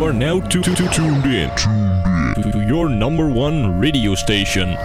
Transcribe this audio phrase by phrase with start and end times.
[0.00, 4.76] Are now to, to, to tuned in to, to your number one radio station.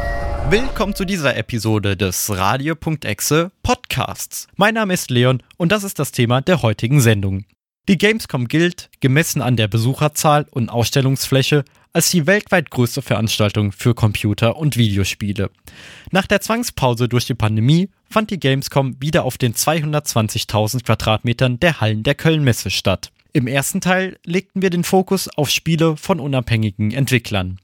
[0.50, 4.48] Willkommen zu dieser Episode des Radio.exe Podcasts.
[4.56, 7.44] Mein Name ist Leon und das ist das Thema der heutigen Sendung.
[7.90, 13.94] Die Gamescom gilt, gemessen an der Besucherzahl und Ausstellungsfläche, als die weltweit größte Veranstaltung für
[13.94, 15.50] Computer- und Videospiele.
[16.12, 21.82] Nach der Zwangspause durch die Pandemie fand die Gamescom wieder auf den 220.000 Quadratmetern der
[21.82, 23.12] Hallen der Köln-Messe statt.
[23.34, 27.60] Im ersten Teil legten wir den Fokus auf Spiele von unabhängigen Entwicklern.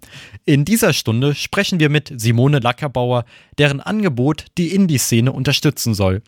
[0.45, 3.25] In dieser Stunde sprechen wir mit Simone Lackerbauer,
[3.57, 6.21] deren Angebot die Indie-Szene unterstützen soll.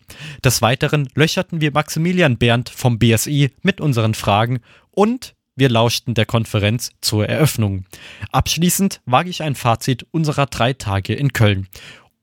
[0.44, 4.60] Des Weiteren löcherten wir Maximilian Berndt vom BSI mit unseren Fragen
[4.90, 7.86] und wir lauschten der Konferenz zur Eröffnung.
[8.32, 11.66] Abschließend wage ich ein Fazit unserer drei Tage in Köln.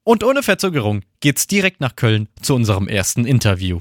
[0.03, 3.79] Und ohne Verzögerung geht's direkt nach Köln zu unserem ersten Interview.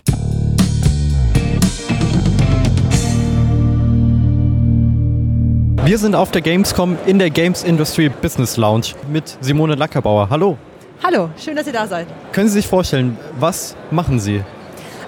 [5.86, 10.28] Wir sind auf der Gamescom in der Games Industry Business Lounge mit Simone Lackerbauer.
[10.28, 10.58] Hallo.
[11.00, 12.08] Hallo, schön, dass ihr da seid.
[12.32, 14.42] Können Sie sich vorstellen, was machen Sie?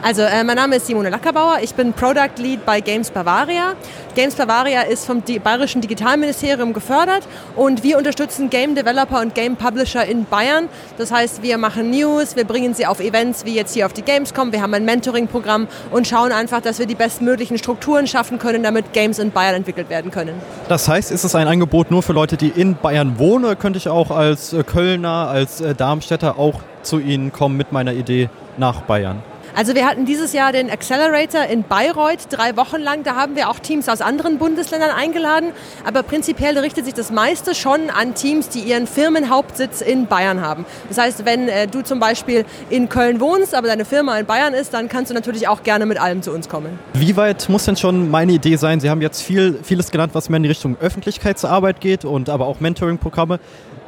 [0.01, 1.59] Also, äh, mein Name ist Simone Lackerbauer.
[1.61, 3.75] Ich bin Product Lead bei Games Bavaria.
[4.15, 7.23] Games Bavaria ist vom Di Bayerischen Digitalministerium gefördert
[7.57, 10.69] und wir unterstützen Game Developer und Game Publisher in Bayern.
[10.99, 14.03] Das heißt, wir machen News, wir bringen sie auf Events wie jetzt hier auf die
[14.03, 14.53] Gamescom.
[14.53, 18.93] Wir haben ein Mentoring-Programm und schauen einfach, dass wir die bestmöglichen Strukturen schaffen können, damit
[18.93, 20.35] Games in Bayern entwickelt werden können.
[20.69, 23.45] Das heißt, ist es ein Angebot nur für Leute, die in Bayern wohnen?
[23.45, 27.73] Oder könnte ich auch als äh, Kölner, als äh, Darmstädter auch zu Ihnen kommen mit
[27.73, 29.23] meiner Idee nach Bayern?
[29.59, 33.03] Also wir hatten dieses Jahr den Accelerator in Bayreuth, drei Wochen lang.
[33.03, 35.51] Da haben wir auch Teams aus anderen Bundesländern eingeladen.
[35.84, 40.64] Aber prinzipiell richtet sich das meiste schon an Teams, die ihren Firmenhauptsitz in Bayern haben.
[40.89, 44.55] Das heißt, wenn äh, du zum Beispiel in Köln wohnst, aber deine Firma in Bayern
[44.55, 46.79] ist, dann kannst du natürlich auch gerne mit allem zu uns kommen.
[46.92, 48.79] Wie weit muss denn schon meine Idee sein?
[48.79, 52.47] Sie haben jetzt viel, vieles genannt, was mehr in die Richtung Öffentlichkeitsarbeit geht und aber
[52.47, 53.41] auch Mentoring-Programme.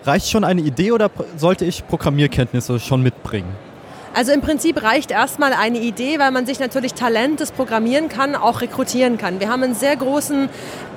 [0.03, 3.70] Reicht schon eine Idee oder sollte ich Programmierkenntnisse schon mitbringen?
[4.13, 8.35] Also im Prinzip reicht erstmal eine Idee, weil man sich natürlich Talent des Programmieren kann,
[8.35, 9.39] auch rekrutieren kann.
[9.39, 10.49] Wir haben einen sehr großen,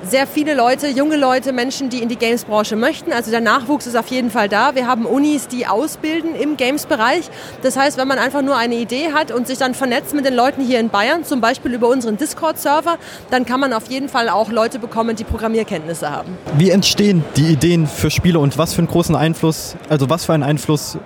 [0.02, 3.12] sehr viele Leute, junge Leute, Menschen, die in die Games-Branche möchten.
[3.12, 4.74] Also der Nachwuchs ist auf jeden Fall da.
[4.74, 7.30] Wir haben Unis, die ausbilden im Games-Bereich.
[7.62, 10.34] Das heißt, wenn man einfach nur eine Idee hat und sich dann vernetzt mit den
[10.34, 12.98] Leuten hier in Bayern, zum Beispiel über unseren Discord-Server,
[13.30, 16.36] dann kann man auf jeden Fall auch Leute bekommen, die Programmierkenntnisse haben.
[16.58, 20.32] Wie entstehen die Ideen für Spiele und was für einen großen Einfluss, also was für
[20.32, 20.98] einen Einfluss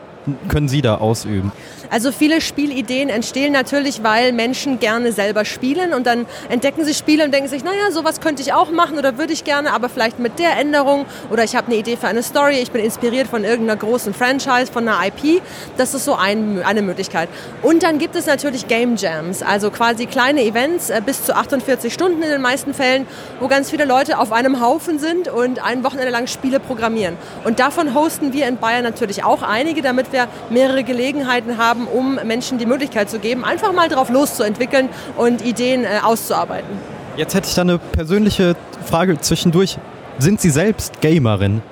[0.48, 1.52] können Sie da ausüben?
[1.90, 7.24] Also viele Spielideen entstehen natürlich, weil Menschen gerne selber spielen und dann entdecken sie Spiele
[7.24, 10.18] und denken sich, naja, sowas könnte ich auch machen oder würde ich gerne, aber vielleicht
[10.18, 13.44] mit der Änderung oder ich habe eine Idee für eine Story, ich bin inspiriert von
[13.44, 15.42] irgendeiner großen Franchise, von einer IP.
[15.76, 17.28] Das ist so ein, eine Möglichkeit.
[17.62, 21.92] Und dann gibt es natürlich Game Jams, also quasi kleine Events äh, bis zu 48
[21.92, 23.06] Stunden in den meisten Fällen,
[23.40, 27.16] wo ganz viele Leute auf einem Haufen sind und ein Wochenende lang Spiele programmieren.
[27.44, 31.86] Und davon hosten wir in Bayern natürlich auch einige, damit wir mehrere Gelegenheiten haben, haben,
[31.86, 36.68] um Menschen die Möglichkeit zu geben, einfach mal drauf loszuentwickeln und Ideen äh, auszuarbeiten.
[37.16, 39.78] Jetzt hätte ich da eine persönliche Frage zwischendurch.
[40.18, 41.62] Sind Sie selbst Gamerin?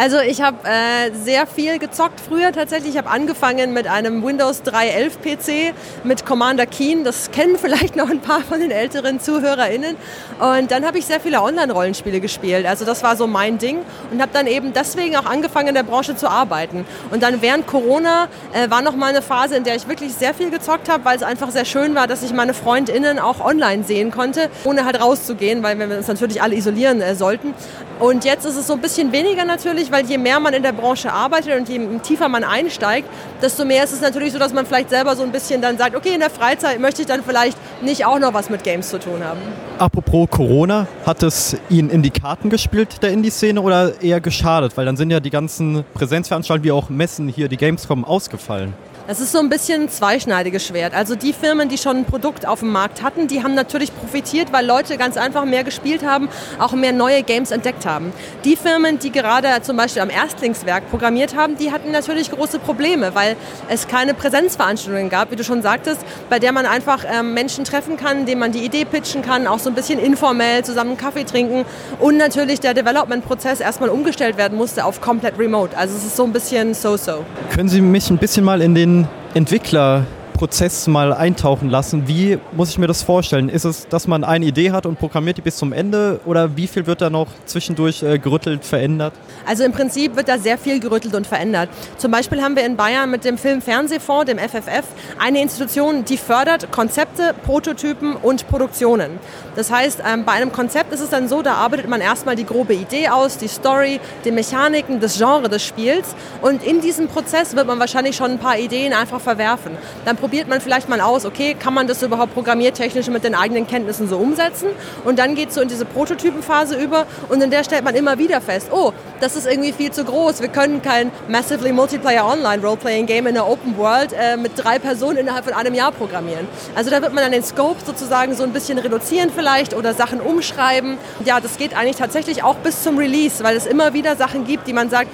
[0.00, 2.92] Also ich habe äh, sehr viel gezockt früher tatsächlich.
[2.92, 5.74] Ich habe angefangen mit einem Windows 3.11 PC
[6.04, 7.04] mit Commander Keen.
[7.04, 9.96] Das kennen vielleicht noch ein paar von den älteren ZuhörerInnen.
[10.38, 12.64] Und dann habe ich sehr viele Online-Rollenspiele gespielt.
[12.64, 13.80] Also das war so mein Ding.
[14.10, 16.86] Und habe dann eben deswegen auch angefangen in der Branche zu arbeiten.
[17.10, 20.32] Und dann während Corona äh, war noch mal eine Phase, in der ich wirklich sehr
[20.32, 23.84] viel gezockt habe, weil es einfach sehr schön war, dass ich meine FreundInnen auch online
[23.84, 27.52] sehen konnte, ohne halt rauszugehen, weil wir uns natürlich alle isolieren äh, sollten.
[27.98, 30.72] Und jetzt ist es so ein bisschen weniger natürlich, weil je mehr man in der
[30.72, 33.08] Branche arbeitet und je tiefer man einsteigt,
[33.42, 35.96] desto mehr ist es natürlich so, dass man vielleicht selber so ein bisschen dann sagt,
[35.96, 38.98] okay, in der Freizeit möchte ich dann vielleicht nicht auch noch was mit Games zu
[38.98, 39.40] tun haben.
[39.78, 44.76] Apropos Corona, hat es Ihnen in die Karten gespielt, der Indie-Szene, oder eher geschadet?
[44.76, 48.74] Weil dann sind ja die ganzen Präsenzveranstaltungen wie auch Messen hier, die Gamescom, ausgefallen.
[49.10, 50.94] Das ist so ein bisschen ein zweischneidiges Schwert.
[50.94, 54.52] Also die Firmen, die schon ein Produkt auf dem Markt hatten, die haben natürlich profitiert,
[54.52, 56.28] weil Leute ganz einfach mehr gespielt haben,
[56.60, 58.12] auch mehr neue Games entdeckt haben.
[58.44, 63.12] Die Firmen, die gerade zum Beispiel am Erstlingswerk programmiert haben, die hatten natürlich große Probleme,
[63.16, 63.34] weil
[63.68, 67.96] es keine Präsenzveranstaltungen gab, wie du schon sagtest, bei der man einfach ähm, Menschen treffen
[67.96, 71.64] kann, denen man die Idee pitchen kann, auch so ein bisschen informell zusammen Kaffee trinken
[71.98, 75.76] und natürlich der Development-Prozess erstmal umgestellt werden musste auf komplett remote.
[75.76, 77.24] Also es ist so ein bisschen so-so.
[77.52, 78.99] Können Sie mich ein bisschen mal in den
[79.34, 80.06] Entwickler
[80.40, 82.08] Prozess mal eintauchen lassen.
[82.08, 83.50] Wie muss ich mir das vorstellen?
[83.50, 86.66] Ist es, dass man eine Idee hat und programmiert die bis zum Ende oder wie
[86.66, 89.12] viel wird da noch zwischendurch äh, gerüttelt, verändert?
[89.46, 91.68] Also im Prinzip wird da sehr viel gerüttelt und verändert.
[91.98, 94.84] Zum Beispiel haben wir in Bayern mit dem Film-Fernsehfonds, dem FFF,
[95.18, 99.18] eine Institution, die fördert Konzepte, Prototypen und Produktionen.
[99.56, 102.46] Das heißt, ähm, bei einem Konzept ist es dann so, da arbeitet man erstmal die
[102.46, 107.54] grobe Idee aus, die Story, die Mechaniken, das Genre des Spiels und in diesem Prozess
[107.54, 109.72] wird man wahrscheinlich schon ein paar Ideen einfach verwerfen.
[110.06, 113.66] Dann probiert man vielleicht mal aus, okay, kann man das überhaupt programmiertechnisch mit den eigenen
[113.66, 114.68] Kenntnissen so umsetzen
[115.04, 118.16] und dann geht es so in diese Prototypenphase über und in der stellt man immer
[118.16, 122.62] wieder fest, oh, das ist irgendwie viel zu groß, wir können kein massively multiplayer online
[122.62, 126.46] Roleplaying Game in der Open World äh, mit drei Personen innerhalb von einem Jahr programmieren.
[126.76, 130.20] Also da wird man dann den Scope sozusagen so ein bisschen reduzieren vielleicht oder Sachen
[130.20, 130.96] umschreiben.
[131.24, 134.68] Ja, das geht eigentlich tatsächlich auch bis zum Release, weil es immer wieder Sachen gibt,
[134.68, 135.10] die man sagt,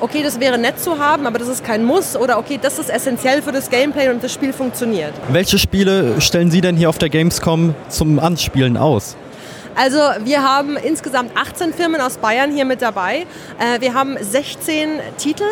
[0.00, 2.90] okay, das wäre nett zu haben, aber das ist kein Muss oder okay, das ist
[2.90, 5.12] essentiell für das Gameplay und das Spiel funktioniert.
[5.28, 9.16] Welche Spiele stellen Sie denn hier auf der Gamescom zum Anspielen aus?
[9.78, 13.26] Also wir haben insgesamt 18 Firmen aus Bayern hier mit dabei.
[13.58, 14.88] Äh, wir haben 16
[15.18, 15.44] Titel.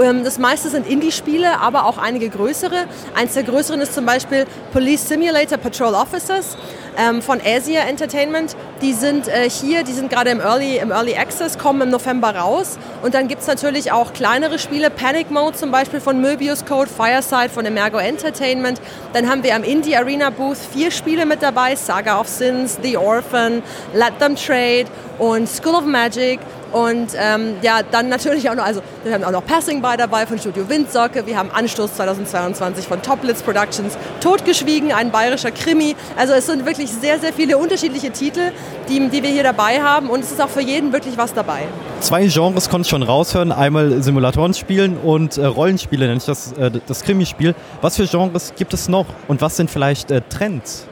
[0.00, 2.86] Ähm, das meiste sind Indie-Spiele, aber auch einige größere.
[3.14, 6.56] Eins der größeren ist zum Beispiel Police Simulator Patrol Officers
[6.96, 8.56] ähm, von Asia Entertainment.
[8.82, 12.34] Die sind äh, hier, die sind gerade im Early, im Early Access, kommen im November
[12.34, 12.78] raus.
[13.02, 16.90] Und dann gibt es natürlich auch kleinere Spiele, Panic Mode zum Beispiel von Möbius Code,
[16.90, 18.80] Fireside von Emergo Entertainment.
[19.12, 22.96] Dann haben wir am Indie Arena Booth vier Spiele mit dabei, Saga of Sins, The
[22.96, 23.62] Orphan,
[23.94, 24.86] Let Them Trade
[25.18, 26.40] und School of Magic.
[26.72, 30.26] Und ähm, ja, dann natürlich auch noch, also wir haben auch noch Passing By dabei
[30.26, 35.94] von Studio Windsocke, wir haben Anstoß 2022 von Toplitz Productions, Totgeschwiegen, ein bayerischer Krimi.
[36.16, 38.52] Also es sind wirklich sehr, sehr viele unterschiedliche Titel,
[38.88, 41.62] die, die wir hier dabei haben und es ist auch für jeden wirklich was dabei.
[42.00, 46.52] Zwei Genres konnte ich schon raushören, einmal Simulatoren spielen und äh, Rollenspiele, nenne ich das,
[46.52, 47.54] äh, das Krimi-Spiel.
[47.80, 50.86] Was für Genres gibt es noch und was sind vielleicht äh, Trends?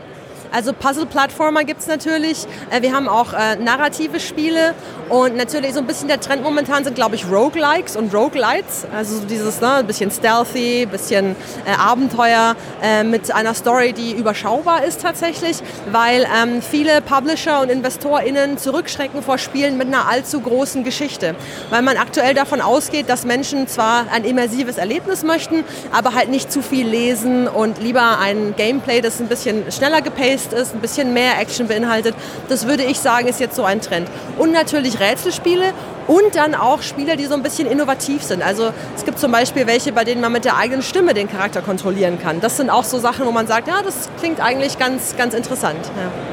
[0.54, 2.46] Also Puzzle-Plattformer gibt es natürlich.
[2.70, 4.74] Äh, wir haben auch äh, narrative Spiele
[5.08, 8.86] und natürlich so ein bisschen der Trend momentan sind, glaube ich, Roguelikes und Roguelites.
[8.94, 11.34] Also so dieses ne, bisschen stealthy, bisschen
[11.64, 15.56] äh, Abenteuer äh, mit einer Story, die überschaubar ist tatsächlich,
[15.90, 21.34] weil ähm, viele Publisher und InvestorInnen zurückschrecken vor Spielen mit einer allzu großen Geschichte.
[21.70, 26.52] Weil man aktuell davon ausgeht, dass Menschen zwar ein immersives Erlebnis möchten, aber halt nicht
[26.52, 30.80] zu viel lesen und lieber ein Gameplay, das ein bisschen schneller gepaced Twist ist, ein
[30.80, 32.14] bisschen mehr Action beinhaltet.
[32.48, 34.08] Das würde ich sagen, ist jetzt so ein Trend.
[34.38, 35.72] Und natürlich Rätselspiele
[36.06, 38.42] und dann auch Spiele, die so ein bisschen innovativ sind.
[38.42, 41.62] Also es gibt zum Beispiel welche, bei denen man mit der eigenen Stimme den Charakter
[41.62, 42.40] kontrollieren kann.
[42.40, 45.80] Das sind auch so Sachen, wo man sagt, ja, das klingt eigentlich ganz, ganz interessant.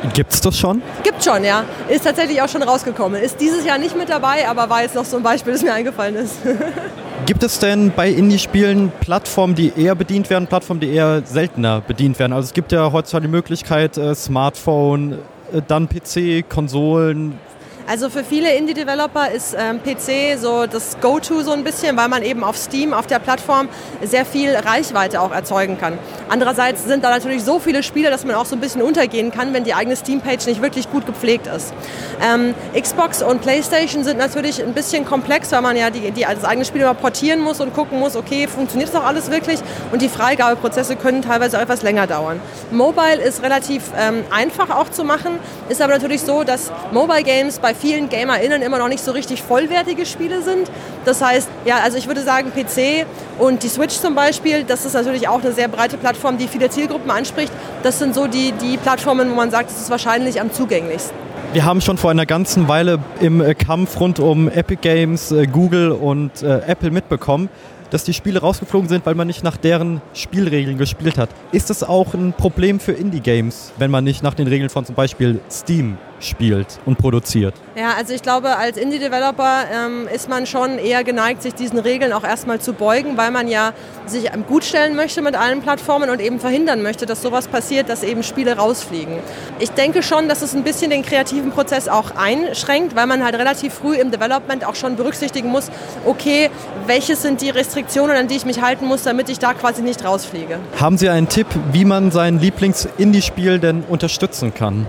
[0.04, 0.10] Ja.
[0.10, 0.82] Gibt es das schon?
[1.04, 1.64] Gibt schon, ja.
[1.88, 3.22] Ist tatsächlich auch schon rausgekommen.
[3.22, 5.74] Ist dieses Jahr nicht mit dabei, aber war jetzt noch so ein Beispiel, das mir
[5.74, 6.36] eingefallen ist.
[7.32, 12.20] Gibt es denn bei Indie-Spielen Plattformen, die eher bedient werden, Plattformen, die eher seltener bedient
[12.20, 12.34] werden?
[12.34, 15.14] Also es gibt ja heutzutage die Möglichkeit, äh, Smartphone,
[15.54, 17.40] äh, dann PC, Konsolen,
[17.88, 22.24] also für viele Indie-Developer ist ähm, PC so das Go-To so ein bisschen, weil man
[22.24, 23.70] eben auf Steam, auf der Plattform,
[24.04, 25.98] sehr viel Reichweite auch erzeugen kann.
[26.30, 29.54] Andererseits sind da natürlich so viele Spiele, dass man auch so ein bisschen untergehen kann,
[29.54, 31.74] wenn die eigene Steam-Page nicht wirklich gut gepflegt ist.
[32.22, 36.46] Ähm, Xbox und Playstation sind natürlich ein bisschen komplex, weil man ja die, die, das
[36.46, 39.60] eigene Spiel immer portieren muss und gucken muss, okay, funktioniert das auch alles wirklich?
[39.92, 42.40] Und die Freigabeprozesse können teilweise auch etwas länger dauern.
[42.72, 45.40] Mobile ist relativ ähm, einfach auch zu machen,
[45.70, 49.42] ist aber natürlich so, dass Mobile Games bei vielen GamerInnen immer noch nicht so richtig
[49.42, 50.70] vollwertige Spiele sind.
[51.06, 53.06] Das heißt, ja, also ich würde sagen, PC
[53.40, 56.70] und die Switch zum Beispiel, das ist natürlich auch eine sehr breite Plattform, die viele
[56.70, 57.52] Zielgruppen anspricht.
[57.84, 61.16] Das sind so die, die Plattformen, wo man sagt, es ist wahrscheinlich am zugänglichsten.
[61.54, 65.92] Wir haben schon vor einer ganzen Weile im Kampf rund um Epic Games, äh, Google
[65.92, 67.50] und äh, Apple mitbekommen,
[67.90, 71.30] dass die Spiele rausgeflogen sind, weil man nicht nach deren Spielregeln gespielt hat.
[71.52, 74.96] Ist das auch ein Problem für Indie-Games, wenn man nicht nach den Regeln von zum
[74.96, 77.54] Beispiel Steam spielt und produziert.
[77.76, 82.14] Ja, also ich glaube, als Indie-Developer ähm, ist man schon eher geneigt, sich diesen Regeln
[82.14, 83.74] auch erstmal zu beugen, weil man ja
[84.06, 88.04] sich gut stellen möchte mit allen Plattformen und eben verhindern möchte, dass sowas passiert, dass
[88.04, 89.16] eben Spiele rausfliegen.
[89.60, 93.36] Ich denke schon, dass es ein bisschen den kreativen Prozess auch einschränkt, weil man halt
[93.36, 95.70] relativ früh im Development auch schon berücksichtigen muss,
[96.06, 96.50] okay,
[96.88, 100.04] welches sind die Restriktionen, an die ich mich halten muss, damit ich da quasi nicht
[100.04, 100.60] rausfliege.
[100.80, 104.88] Haben Sie einen Tipp, wie man sein Lieblings-Indie-Spiel denn unterstützen kann?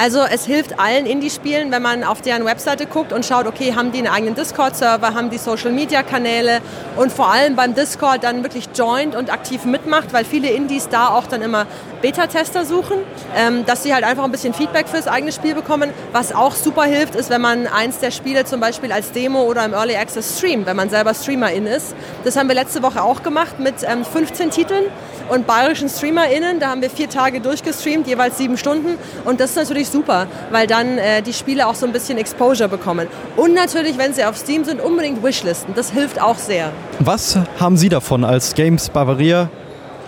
[0.00, 3.90] Also es hilft allen Indie-Spielen, wenn man auf deren Webseite guckt und schaut, okay, haben
[3.90, 6.60] die einen eigenen Discord-Server, haben die Social-Media-Kanäle
[6.94, 11.08] und vor allem beim Discord dann wirklich joint und aktiv mitmacht, weil viele Indies da
[11.08, 11.66] auch dann immer
[12.00, 12.98] Beta-Tester suchen,
[13.36, 15.90] ähm, dass sie halt einfach ein bisschen Feedback fürs eigene Spiel bekommen.
[16.12, 19.64] Was auch super hilft, ist, wenn man eins der Spiele zum Beispiel als Demo oder
[19.64, 21.96] im Early Access streamt, wenn man selber Streamerin ist.
[22.22, 24.84] Das haben wir letzte Woche auch gemacht mit ähm, 15 Titeln
[25.28, 26.60] und bayerischen StreamerInnen.
[26.60, 28.96] Da haben wir vier Tage durchgestreamt, jeweils sieben Stunden.
[29.24, 32.68] Und das ist natürlich super, weil dann äh, die Spiele auch so ein bisschen Exposure
[32.68, 33.08] bekommen.
[33.36, 35.74] Und natürlich, wenn sie auf Steam sind, unbedingt Wishlisten.
[35.74, 36.72] Das hilft auch sehr.
[37.00, 39.50] Was haben Sie davon als Games Bavaria,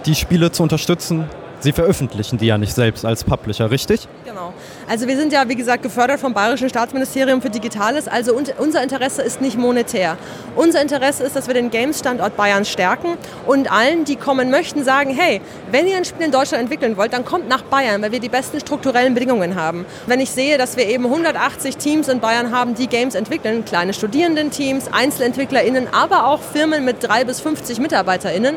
[0.07, 1.27] die Spiele zu unterstützen?
[1.61, 4.09] Sie veröffentlichen die ja nicht selbst als Publisher, richtig?
[4.25, 4.55] Genau.
[4.91, 8.09] Also wir sind ja, wie gesagt, gefördert vom Bayerischen Staatsministerium für Digitales.
[8.09, 10.19] Also unser Interesse ist nicht monetär.
[10.57, 13.17] Unser Interesse ist, dass wir den Games-Standort Bayern stärken
[13.47, 17.13] und allen, die kommen möchten, sagen, hey, wenn ihr ein Spiel in Deutschland entwickeln wollt,
[17.13, 19.87] dann kommt nach Bayern, weil wir die besten strukturellen Bedingungen haben.
[20.09, 23.95] Wenn ich sehe, dass wir eben 180 Teams in Bayern haben, die Games entwickeln, kleine
[23.95, 28.57] Studierendenteams, EinzelentwicklerInnen, aber auch Firmen mit drei bis 50 MitarbeiterInnen,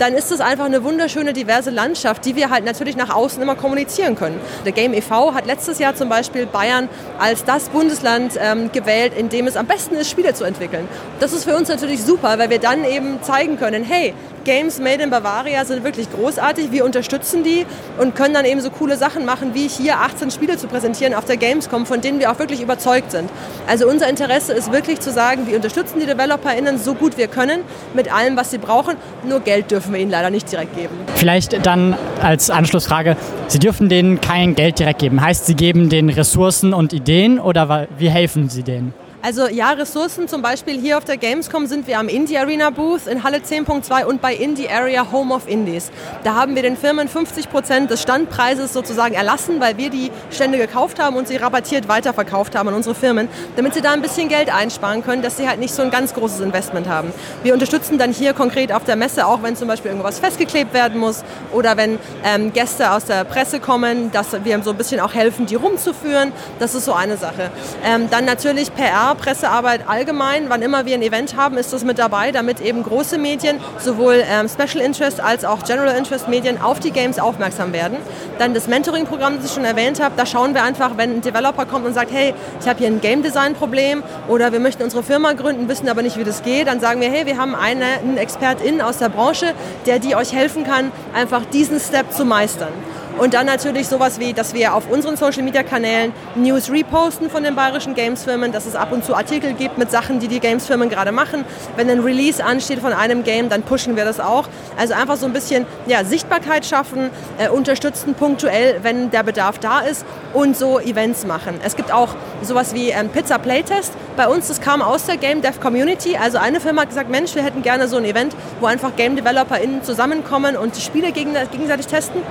[0.00, 3.54] dann ist es einfach eine wunderschöne, diverse Landschaft, die wir halt natürlich nach außen immer
[3.54, 4.40] kommunizieren können.
[4.64, 5.34] Der Game e.V.
[5.34, 9.66] hat letztes Jahr zum Beispiel Bayern als das Bundesland ähm, gewählt, in dem es am
[9.66, 10.88] besten ist, Spiele zu entwickeln.
[11.20, 15.02] Das ist für uns natürlich super, weil wir dann eben zeigen können, hey, Games Made
[15.02, 16.72] in Bavaria sind wirklich großartig.
[16.72, 17.66] Wir unterstützen die
[17.98, 21.24] und können dann eben so coole Sachen machen, wie hier 18 Spiele zu präsentieren auf
[21.24, 23.30] der Gamescom, von denen wir auch wirklich überzeugt sind.
[23.66, 27.60] Also unser Interesse ist wirklich zu sagen, wir unterstützen die DeveloperInnen so gut wir können
[27.94, 28.96] mit allem, was sie brauchen.
[29.28, 30.94] Nur Geld dürfen wir ihnen leider nicht direkt geben.
[31.16, 33.16] Vielleicht dann als Anschlussfrage,
[33.48, 35.20] Sie dürfen denen kein Geld direkt geben.
[35.20, 38.94] Heißt, Sie geben denen Ressourcen und Ideen oder wie helfen Sie denen?
[39.22, 43.06] Also ja, Ressourcen, zum Beispiel hier auf der Gamescom sind wir am Indie Arena Booth
[43.06, 45.90] in Halle 10.2 und bei Indie Area Home of Indies.
[46.24, 50.56] Da haben wir den Firmen 50 Prozent des Standpreises sozusagen erlassen, weil wir die Stände
[50.56, 54.30] gekauft haben und sie rabattiert weiterverkauft haben an unsere Firmen, damit sie da ein bisschen
[54.30, 57.12] Geld einsparen können, dass sie halt nicht so ein ganz großes Investment haben.
[57.42, 60.98] Wir unterstützen dann hier konkret auf der Messe auch, wenn zum Beispiel irgendwas festgeklebt werden
[60.98, 65.12] muss oder wenn ähm, Gäste aus der Presse kommen, dass wir so ein bisschen auch
[65.12, 66.32] helfen, die rumzuführen.
[66.58, 67.50] Das ist so eine Sache.
[67.84, 70.48] Ähm, dann natürlich PR Pressearbeit allgemein.
[70.48, 74.22] Wann immer wir ein Event haben, ist das mit dabei, damit eben große Medien, sowohl
[74.26, 77.98] ähm, Special Interest als auch General Interest Medien auf die Games aufmerksam werden.
[78.38, 81.66] Dann das Mentoring-Programm, das ich schon erwähnt habe, da schauen wir einfach, wenn ein Developer
[81.66, 85.32] kommt und sagt, hey, ich habe hier ein Game Design-Problem oder wir möchten unsere Firma
[85.32, 88.16] gründen, wissen aber nicht, wie das geht, dann sagen wir, hey, wir haben eine, einen
[88.16, 89.54] Expertin aus der Branche,
[89.86, 92.72] der die euch helfen kann, einfach diesen Step zu meistern.
[93.20, 97.44] Und dann natürlich sowas wie, dass wir auf unseren Social Media Kanälen News reposten von
[97.44, 100.88] den bayerischen Gamesfirmen, dass es ab und zu Artikel gibt mit Sachen, die die Gamesfirmen
[100.88, 101.44] gerade machen.
[101.76, 104.48] Wenn ein Release ansteht von einem Game, dann pushen wir das auch.
[104.78, 109.80] Also einfach so ein bisschen ja, Sichtbarkeit schaffen, äh, unterstützen punktuell, wenn der Bedarf da
[109.80, 111.60] ist und so Events machen.
[111.62, 113.92] Es gibt auch sowas wie ähm, Pizza Playtest.
[114.16, 116.16] Bei uns, das kam aus der Game Dev Community.
[116.16, 119.14] Also eine Firma hat gesagt, Mensch, wir hätten gerne so ein Event, wo einfach Game
[119.14, 122.22] DeveloperInnen zusammenkommen und die Spiele gegenseitig testen.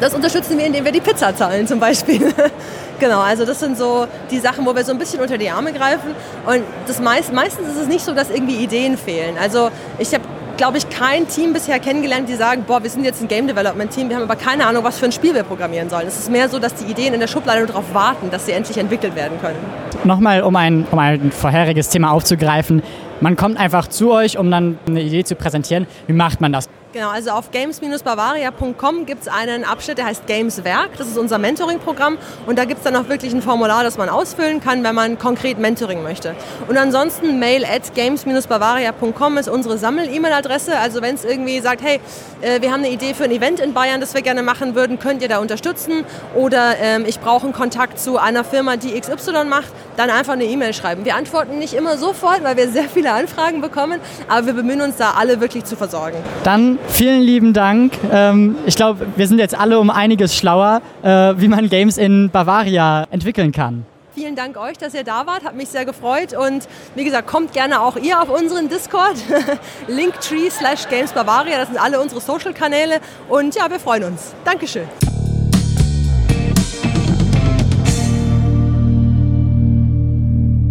[0.00, 2.32] Das unterstützen wir, indem wir die Pizza zahlen zum Beispiel.
[2.98, 5.72] genau, also das sind so die Sachen, wo wir so ein bisschen unter die Arme
[5.72, 6.10] greifen.
[6.46, 9.36] Und das meist, meistens ist es nicht so, dass irgendwie Ideen fehlen.
[9.40, 10.24] Also ich habe
[10.56, 13.90] glaube ich, kein Team bisher kennengelernt, die sagen, boah, wir sind jetzt ein Game Development
[13.90, 16.06] Team, wir haben aber keine Ahnung, was für ein Spiel wir programmieren sollen.
[16.06, 18.78] Es ist mehr so, dass die Ideen in der Schublade darauf warten, dass sie endlich
[18.78, 19.58] entwickelt werden können.
[20.04, 22.82] Nochmal, um ein, um ein vorheriges Thema aufzugreifen.
[23.20, 25.86] Man kommt einfach zu euch, um dann eine Idee zu präsentieren.
[26.06, 26.68] Wie macht man das?
[26.92, 30.90] Genau, also auf games-bavaria.com gibt es einen Abschnitt, der heißt Games Werk.
[30.98, 32.18] Das ist unser Mentoring-Programm.
[32.44, 35.18] Und da gibt es dann auch wirklich ein Formular, das man ausfüllen kann, wenn man
[35.18, 36.34] konkret Mentoring möchte.
[36.68, 40.78] Und ansonsten mail at games-bavaria.com ist unsere Sammel-E-Mail-Adresse.
[40.78, 41.98] Also wenn es irgendwie sagt, hey,
[42.42, 44.98] äh, wir haben eine Idee für ein Event in Bayern, das wir gerne machen würden,
[44.98, 46.04] könnt ihr da unterstützen?
[46.34, 50.44] Oder ähm, ich brauche einen Kontakt zu einer Firma, die XY macht, dann einfach eine
[50.44, 51.06] E-Mail schreiben.
[51.06, 54.96] Wir antworten nicht immer sofort, weil wir sehr viele Anfragen bekommen, aber wir bemühen uns
[54.96, 56.18] da alle wirklich zu versorgen.
[56.44, 57.92] Dann vielen lieben Dank.
[58.10, 62.30] Ähm, ich glaube, wir sind jetzt alle um einiges schlauer, äh, wie man Games in
[62.30, 63.84] Bavaria entwickeln kann.
[64.14, 67.54] Vielen Dank euch, dass ihr da wart, hat mich sehr gefreut und wie gesagt, kommt
[67.54, 69.16] gerne auch ihr auf unseren Discord,
[69.88, 74.34] linktree slash Games Bavaria, das sind alle unsere Social-Kanäle und ja, wir freuen uns.
[74.44, 74.86] Dankeschön.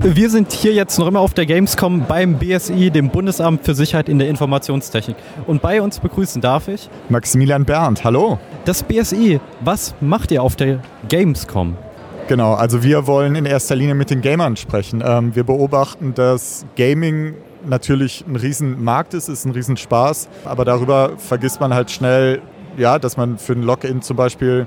[0.04, 4.10] Wir sind hier jetzt noch immer auf der Gamescom beim BSI, dem Bundesamt für Sicherheit
[4.10, 5.16] in der Informationstechnik.
[5.46, 8.04] Und bei uns begrüßen darf ich Maximilian Berndt.
[8.04, 8.40] Hallo.
[8.66, 11.78] Das BSI, was macht ihr auf der Gamescom?
[12.28, 15.04] Genau, also wir wollen in erster Linie mit den Gamern sprechen.
[15.06, 21.60] Ähm, wir beobachten, dass Gaming natürlich ein Riesenmarkt ist, ist ein Riesenspaß, aber darüber vergisst
[21.60, 22.42] man halt schnell,
[22.76, 24.66] ja, dass man für ein Login zum Beispiel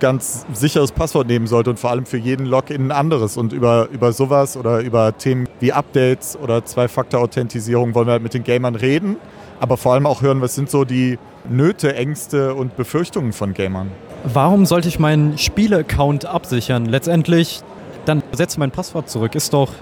[0.00, 3.36] ganz sicheres Passwort nehmen sollte und vor allem für jeden Login ein anderes.
[3.36, 8.34] Und über, über sowas oder über Themen wie Updates oder Zwei-Faktor-Authentisierung wollen wir halt mit
[8.34, 9.16] den Gamern reden,
[9.60, 11.18] aber vor allem auch hören, was sind so die
[11.48, 13.90] Nöte, Ängste und Befürchtungen von Gamern.
[14.24, 16.86] Warum sollte ich meinen Spiele-Account absichern?
[16.86, 17.62] Letztendlich,
[18.04, 19.34] dann setze mein Passwort zurück.
[19.34, 19.72] Ist doch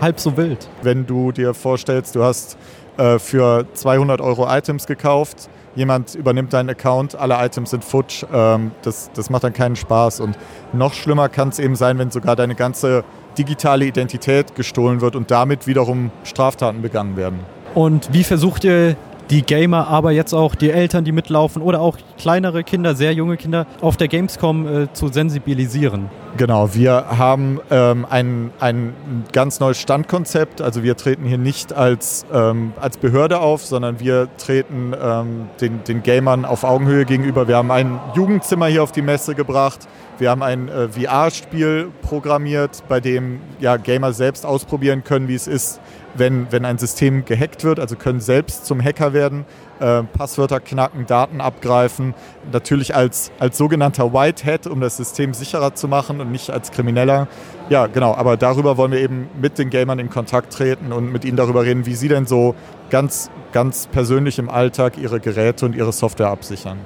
[0.00, 0.68] halb so wild.
[0.82, 2.56] Wenn du dir vorstellst, du hast
[2.96, 8.72] äh, für 200 Euro Items gekauft, jemand übernimmt deinen Account, alle Items sind futsch, ähm,
[8.82, 10.20] das, das macht dann keinen Spaß.
[10.20, 10.36] Und
[10.72, 13.04] noch schlimmer kann es eben sein, wenn sogar deine ganze
[13.38, 17.40] digitale Identität gestohlen wird und damit wiederum Straftaten begangen werden.
[17.74, 18.96] Und wie versucht ihr
[19.30, 23.36] die Gamer, aber jetzt auch die Eltern, die mitlaufen oder auch kleinere Kinder, sehr junge
[23.36, 26.10] Kinder auf der Gamescom äh, zu sensibilisieren.
[26.36, 28.94] Genau, wir haben ähm, ein, ein
[29.32, 30.60] ganz neues Standkonzept.
[30.60, 35.82] Also wir treten hier nicht als, ähm, als Behörde auf, sondern wir treten ähm, den,
[35.84, 37.48] den Gamern auf Augenhöhe gegenüber.
[37.48, 39.88] Wir haben ein Jugendzimmer hier auf die Messe gebracht.
[40.18, 45.46] Wir haben ein äh, VR-Spiel programmiert, bei dem ja, Gamer selbst ausprobieren können, wie es
[45.46, 45.80] ist,
[46.14, 49.44] wenn, wenn ein System gehackt wird, also können selbst zum Hacker werden,
[49.80, 52.14] äh, Passwörter knacken, Daten abgreifen,
[52.52, 57.28] natürlich als, als sogenannter Whitehead, um das System sicherer zu machen und nicht als Krimineller.
[57.68, 61.24] Ja, genau, aber darüber wollen wir eben mit den Gamern in Kontakt treten und mit
[61.24, 62.54] ihnen darüber reden, wie sie denn so
[62.90, 66.78] ganz, ganz persönlich im Alltag ihre Geräte und ihre Software absichern.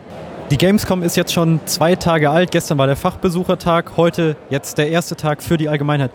[0.51, 2.51] Die Gamescom ist jetzt schon zwei Tage alt.
[2.51, 6.11] Gestern war der Fachbesuchertag, heute jetzt der erste Tag für die Allgemeinheit.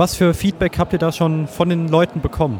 [0.00, 2.58] Was für Feedback habt ihr da schon von den Leuten bekommen?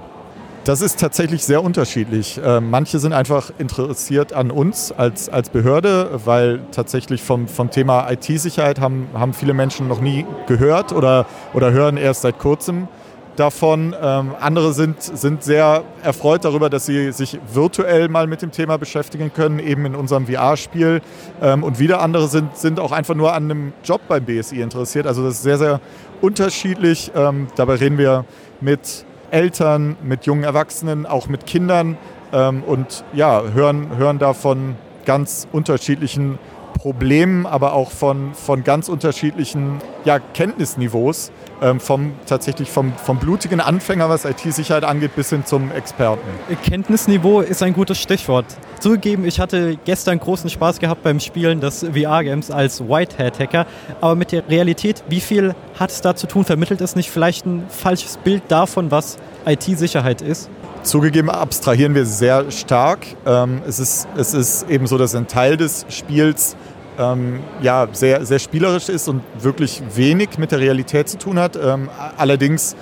[0.64, 2.36] Das ist tatsächlich sehr unterschiedlich.
[2.36, 8.10] Äh, manche sind einfach interessiert an uns als, als Behörde, weil tatsächlich vom, vom Thema
[8.10, 12.88] IT-Sicherheit haben, haben viele Menschen noch nie gehört oder, oder hören erst seit kurzem
[13.36, 13.96] davon.
[14.00, 18.76] Ähm, andere sind, sind sehr erfreut darüber, dass sie sich virtuell mal mit dem Thema
[18.76, 21.00] beschäftigen können, eben in unserem VR-Spiel.
[21.40, 25.06] Ähm, und wieder andere sind, sind auch einfach nur an einem Job beim BSI interessiert.
[25.06, 25.80] Also das ist sehr, sehr
[26.20, 27.12] unterschiedlich.
[27.14, 28.24] Ähm, dabei reden wir
[28.60, 31.96] mit Eltern, mit jungen Erwachsenen, auch mit Kindern
[32.32, 36.38] ähm, und ja, hören, hören da von ganz unterschiedlichen
[36.72, 41.30] Problemen, aber auch von, von ganz unterschiedlichen ja, Kenntnisniveaus,
[41.62, 46.26] ähm, vom, tatsächlich vom, vom blutigen Anfänger, was IT-Sicherheit angeht, bis hin zum Experten.
[46.64, 48.46] Kenntnisniveau ist ein gutes Stichwort.
[48.80, 53.66] Zugegeben, ich hatte gestern großen Spaß gehabt beim Spielen des VR-Games als Whitehead-Hacker,
[54.00, 56.44] aber mit der Realität, wie viel hat es da zu tun?
[56.44, 60.50] Vermittelt es nicht vielleicht ein falsches Bild davon, was IT-Sicherheit ist?
[60.82, 63.00] Zugegeben abstrahieren wir sehr stark.
[63.26, 66.56] Ähm, es, ist, es ist eben so, dass ein Teil des Spiels
[66.98, 71.58] ähm, ja, sehr, sehr spielerisch ist und wirklich wenig mit der Realität zu tun hat.
[71.62, 72.76] Ähm, allerdings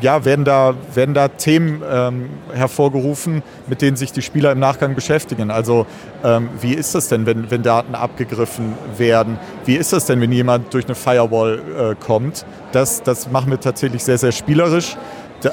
[0.00, 4.94] ja, werden, da, werden da Themen ähm, hervorgerufen, mit denen sich die Spieler im Nachgang
[4.94, 5.50] beschäftigen.
[5.50, 5.86] Also
[6.22, 9.38] ähm, wie ist das denn, wenn, wenn Daten abgegriffen werden?
[9.64, 12.44] Wie ist das denn, wenn jemand durch eine Firewall äh, kommt?
[12.72, 14.96] Das, das machen wir tatsächlich sehr, sehr spielerisch.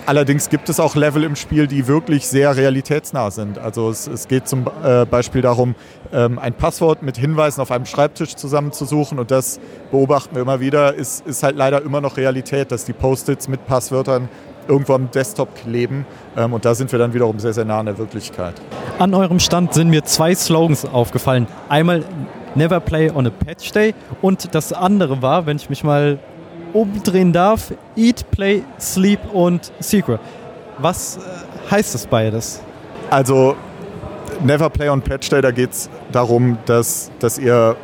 [0.06, 3.58] Allerdings gibt es auch Level im Spiel, die wirklich sehr realitätsnah sind.
[3.58, 5.75] Also es, es geht zum äh, Beispiel darum,
[6.13, 9.60] ähm, ein Passwort mit Hinweisen auf einem Schreibtisch zusammenzusuchen und das
[9.91, 13.65] beobachten wir immer wieder, ist, ist halt leider immer noch Realität, dass die Post-its mit
[13.65, 14.30] Passwörtern
[14.67, 16.06] irgendwo am Desktop kleben
[16.38, 18.56] ähm, und da sind wir dann wiederum sehr, sehr nah an der Wirklichkeit.
[18.99, 21.47] An eurem Stand sind mir zwei Slogans aufgefallen.
[21.69, 22.04] Einmal
[22.54, 26.19] Never Play on a Patch Day und das andere war, wenn ich mich mal
[26.73, 30.19] umdrehen darf, Eat, Play, Sleep und Secret.
[30.77, 31.19] Was äh,
[31.71, 32.62] heißt das beides?
[33.10, 33.55] Also
[34.43, 37.75] Never Play on Patch Day, da geht es darum, dass, dass ihr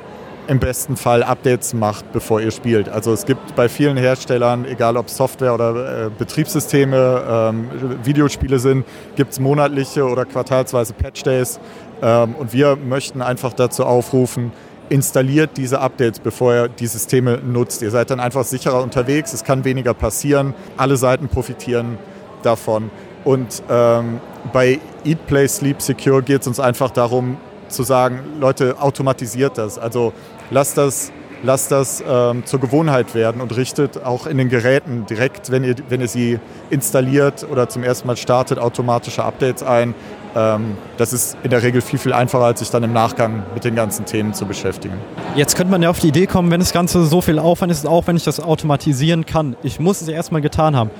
[0.47, 2.89] im besten Fall Updates macht, bevor ihr spielt.
[2.89, 7.69] Also es gibt bei vielen Herstellern, egal ob Software oder äh, Betriebssysteme, ähm,
[8.03, 11.59] Videospiele sind, gibt es monatliche oder quartalsweise Patch Days.
[12.01, 14.51] Ähm, und wir möchten einfach dazu aufrufen,
[14.89, 17.81] installiert diese Updates, bevor ihr die Systeme nutzt.
[17.81, 21.97] Ihr seid dann einfach sicherer unterwegs, es kann weniger passieren, alle Seiten profitieren
[22.43, 22.89] davon.
[23.23, 24.21] Und ähm,
[24.53, 29.77] bei Eat, Play, Sleep, Secure geht es uns einfach darum zu sagen, Leute, automatisiert das.
[29.77, 30.13] Also
[30.49, 31.11] lasst das,
[31.43, 35.75] lasst das ähm, zur Gewohnheit werden und richtet auch in den Geräten direkt, wenn ihr,
[35.89, 39.93] wenn ihr sie installiert oder zum ersten Mal startet, automatische Updates ein.
[40.37, 43.63] Ähm, das ist in der Regel viel, viel einfacher, als sich dann im Nachgang mit
[43.63, 44.93] den ganzen Themen zu beschäftigen.
[45.35, 47.87] Jetzt könnte man ja auf die Idee kommen, wenn das Ganze so viel Aufwand ist,
[47.87, 49.55] auch wenn ich das automatisieren kann.
[49.63, 50.91] Ich muss es erstmal getan haben.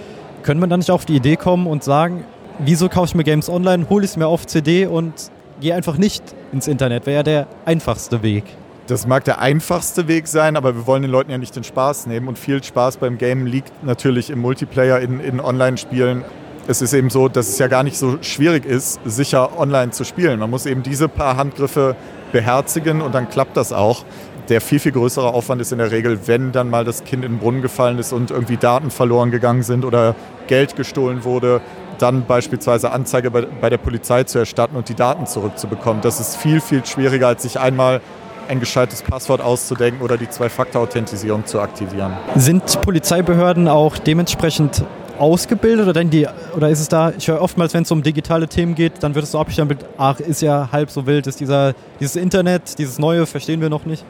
[0.42, 2.26] Können wir dann nicht auf die Idee kommen und sagen,
[2.58, 5.14] wieso kaufe ich mir Games online, hole ich es mir auf CD und
[5.62, 7.06] gehe einfach nicht ins Internet?
[7.06, 8.44] Wäre ja der einfachste Weg.
[8.88, 12.08] Das mag der einfachste Weg sein, aber wir wollen den Leuten ja nicht den Spaß
[12.08, 12.28] nehmen.
[12.28, 16.24] Und viel Spaß beim Game liegt natürlich im Multiplayer, in, in Online-Spielen
[16.68, 20.04] es ist eben so, dass es ja gar nicht so schwierig ist, sicher online zu
[20.04, 20.40] spielen.
[20.40, 21.96] Man muss eben diese paar Handgriffe
[22.32, 24.04] beherzigen und dann klappt das auch.
[24.50, 27.34] der viel, viel größere Aufwand ist in der Regel, wenn dann mal das Kind in
[27.34, 30.16] den Brunnen gefallen ist und irgendwie Daten verloren gegangen sind oder
[30.48, 31.60] Geld gestohlen wurde,
[31.98, 36.02] dann beispielsweise Anzeige bei, bei der Polizei zu erstatten und die Daten zurückzubekommen.
[36.02, 38.00] Das ist viel, viel schwieriger, als sich einmal
[38.48, 42.14] ein gescheites Passwort auszudenken oder die Zwei-Faktor-Authentisierung zu aktivieren.
[42.36, 44.86] Sind Polizeibehörden auch dementsprechend
[45.20, 48.76] ausgebildet oder, die, oder ist es da, ich höre oftmals, wenn es um digitale Themen
[48.76, 52.16] geht, dann wird es so abgestempelt, ach, ist ja halb so wild, ist dieser, dieses
[52.16, 54.06] Internet, dieses Neue, verstehen wir noch nicht.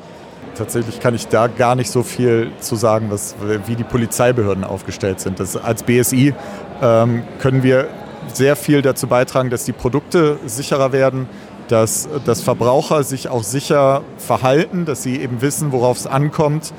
[0.55, 3.35] Tatsächlich kann ich da gar nicht so viel zu sagen, was,
[3.67, 5.39] wie die Polizeibehörden aufgestellt sind.
[5.39, 6.33] Das, als BSI
[6.81, 7.87] ähm, können wir
[8.33, 11.29] sehr viel dazu beitragen, dass die Produkte sicherer werden,
[11.67, 16.73] dass, dass Verbraucher sich auch sicher verhalten, dass sie eben wissen, worauf es ankommt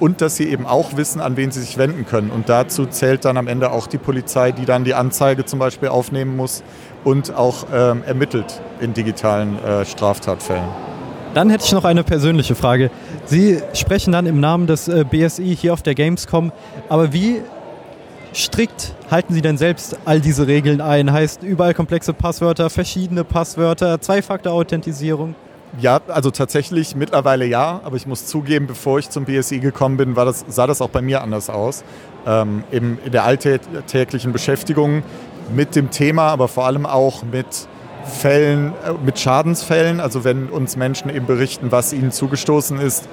[0.00, 2.30] und dass sie eben auch wissen, an wen sie sich wenden können.
[2.30, 5.88] Und dazu zählt dann am Ende auch die Polizei, die dann die Anzeige zum Beispiel
[5.88, 6.62] aufnehmen muss
[7.04, 10.68] und auch ähm, ermittelt in digitalen äh, Straftatfällen.
[11.34, 12.90] Dann hätte ich noch eine persönliche Frage.
[13.24, 16.52] Sie sprechen dann im Namen des äh, BSI hier auf der Gamescom,
[16.90, 17.40] aber wie
[18.34, 21.12] strikt halten Sie denn selbst all diese Regeln ein?
[21.12, 25.34] Heißt überall komplexe Passwörter, verschiedene Passwörter, Zwei-Faktor-Authentisierung?
[25.80, 30.16] Ja, also tatsächlich mittlerweile ja, aber ich muss zugeben, bevor ich zum BSI gekommen bin,
[30.16, 31.82] war das, sah das auch bei mir anders aus.
[32.26, 35.02] Ähm, in der alltäglichen Beschäftigung
[35.54, 37.46] mit dem Thema, aber vor allem auch mit
[38.04, 43.08] Fällen, äh, mit Schadensfällen, also wenn uns Menschen eben berichten, was ihnen zugestoßen ist,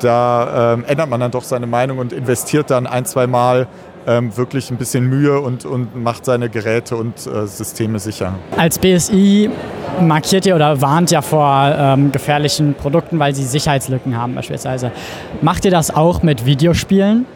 [0.00, 3.68] da ähm, ändert man dann doch seine Meinung und investiert dann ein, zwei Mal
[4.06, 8.34] ähm, wirklich ein bisschen Mühe und, und macht seine Geräte und äh, Systeme sicher.
[8.56, 9.50] Als BSI
[10.00, 14.92] markiert ihr oder warnt ja vor ähm, gefährlichen Produkten, weil sie Sicherheitslücken haben beispielsweise.
[15.42, 17.26] Macht ihr das auch mit Videospielen?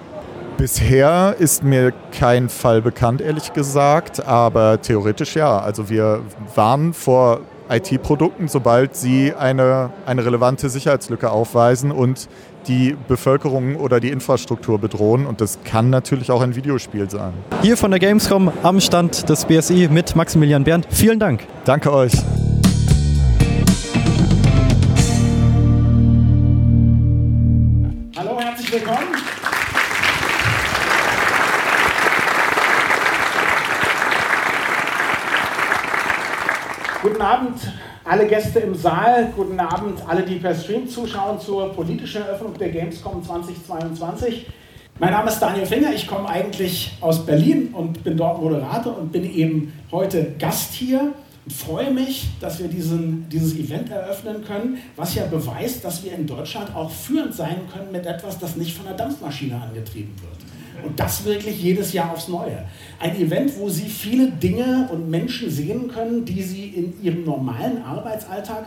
[0.56, 5.58] Bisher ist mir kein Fall bekannt, ehrlich gesagt, aber theoretisch ja.
[5.58, 6.20] Also wir
[6.54, 12.28] warnen vor IT-Produkten, sobald sie eine, eine relevante Sicherheitslücke aufweisen und
[12.68, 15.26] die Bevölkerung oder die Infrastruktur bedrohen.
[15.26, 17.32] Und das kann natürlich auch ein Videospiel sein.
[17.62, 20.86] Hier von der Gamescom am Stand des BSI mit Maximilian Berndt.
[20.90, 21.46] Vielen Dank.
[21.64, 22.12] Danke euch.
[28.16, 29.08] Hallo, herzlich willkommen.
[37.04, 37.60] Guten Abend,
[38.04, 39.32] alle Gäste im Saal.
[39.34, 44.46] Guten Abend, alle, die per Stream zuschauen zur politischen Eröffnung der Gamescom 2022.
[44.98, 49.10] Mein Name ist Daniel Finger, ich komme eigentlich aus Berlin und bin dort Moderator und
[49.10, 51.12] bin eben heute Gast hier
[51.44, 56.12] und freue mich, dass wir diesen, dieses Event eröffnen können, was ja beweist, dass wir
[56.12, 60.53] in Deutschland auch führend sein können mit etwas, das nicht von der Dampfmaschine angetrieben wird.
[60.82, 62.64] Und das wirklich jedes Jahr aufs Neue.
[62.98, 67.82] Ein Event, wo Sie viele Dinge und Menschen sehen können, die Sie in Ihrem normalen
[67.82, 68.66] Arbeitsalltag,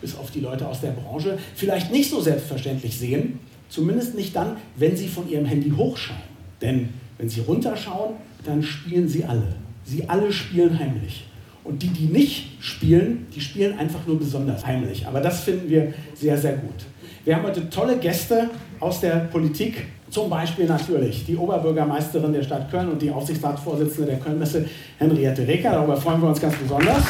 [0.00, 3.40] bis auf die Leute aus der Branche, vielleicht nicht so selbstverständlich sehen.
[3.68, 6.20] Zumindest nicht dann, wenn Sie von Ihrem Handy hochschauen.
[6.62, 9.56] Denn wenn Sie runterschauen, dann spielen Sie alle.
[9.84, 11.24] Sie alle spielen heimlich.
[11.64, 15.06] Und die, die nicht spielen, die spielen einfach nur besonders heimlich.
[15.06, 16.86] Aber das finden wir sehr, sehr gut.
[17.24, 18.48] Wir haben heute tolle Gäste
[18.80, 24.20] aus der Politik, zum Beispiel natürlich die Oberbürgermeisterin der Stadt Köln und die Aufsichtsratsvorsitzende der
[24.20, 24.66] Kölnmesse,
[24.98, 25.72] Henriette Reker.
[25.72, 27.02] Darüber freuen wir uns ganz besonders.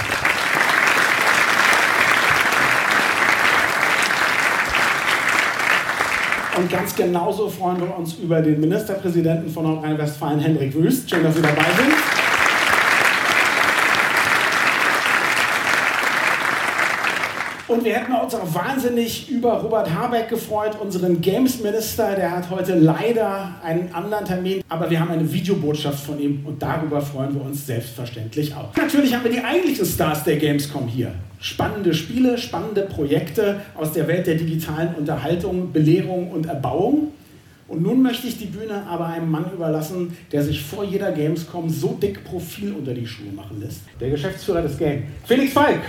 [6.57, 11.09] Und ganz genauso freuen wir uns über den Ministerpräsidenten von Nordrhein-Westfalen, Henrik Wüst.
[11.09, 12.18] Schön, dass Sie dabei sind.
[17.69, 22.15] Und wir hätten uns auch wahnsinnig über Robert Habeck gefreut, unseren Games-Minister.
[22.17, 26.63] Der hat heute leider einen anderen Termin, aber wir haben eine Videobotschaft von ihm und
[26.63, 28.75] darüber freuen wir uns selbstverständlich auch.
[28.75, 31.13] Natürlich haben wir die eigentlichen Stars der Gamescom hier.
[31.41, 37.13] Spannende Spiele, spannende Projekte aus der Welt der digitalen Unterhaltung, Belehrung und Erbauung.
[37.69, 41.69] Und nun möchte ich die Bühne aber einem Mann überlassen, der sich vor jeder Gamescom
[41.69, 43.83] so dick Profil unter die Schuhe machen lässt.
[44.01, 45.81] Der Geschäftsführer des Game, Felix Falk.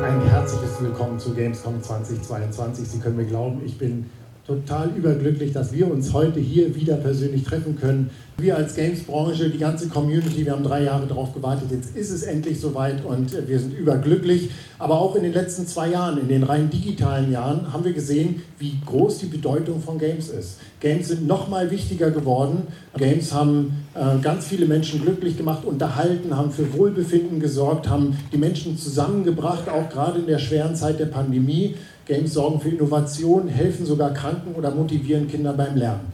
[0.00, 2.88] Ein herzliches Willkommen zu Gamescom 2022.
[2.88, 4.08] Sie können mir glauben, ich bin
[4.48, 8.08] total überglücklich, dass wir uns heute hier wieder persönlich treffen können.
[8.38, 12.22] Wir als Games-Branche, die ganze Community, wir haben drei Jahre darauf gewartet, jetzt ist es
[12.22, 14.48] endlich soweit und wir sind überglücklich.
[14.78, 18.42] Aber auch in den letzten zwei Jahren, in den rein digitalen Jahren, haben wir gesehen,
[18.58, 20.60] wie groß die Bedeutung von Games ist.
[20.80, 22.68] Games sind noch mal wichtiger geworden.
[22.96, 28.38] Games haben äh, ganz viele Menschen glücklich gemacht, unterhalten, haben für Wohlbefinden gesorgt, haben die
[28.38, 31.74] Menschen zusammengebracht, auch gerade in der schweren Zeit der Pandemie.
[32.08, 36.10] Games sorgen für Innovation, helfen sogar Kranken oder motivieren Kinder beim Lernen.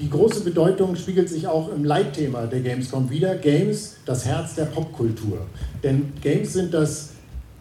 [0.00, 3.36] Die große Bedeutung spiegelt sich auch im Leitthema der Gamescom wieder.
[3.36, 5.38] Games, das Herz der Popkultur.
[5.82, 7.10] Denn Games sind das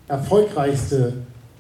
[0.08, 1.14] erfolgreichste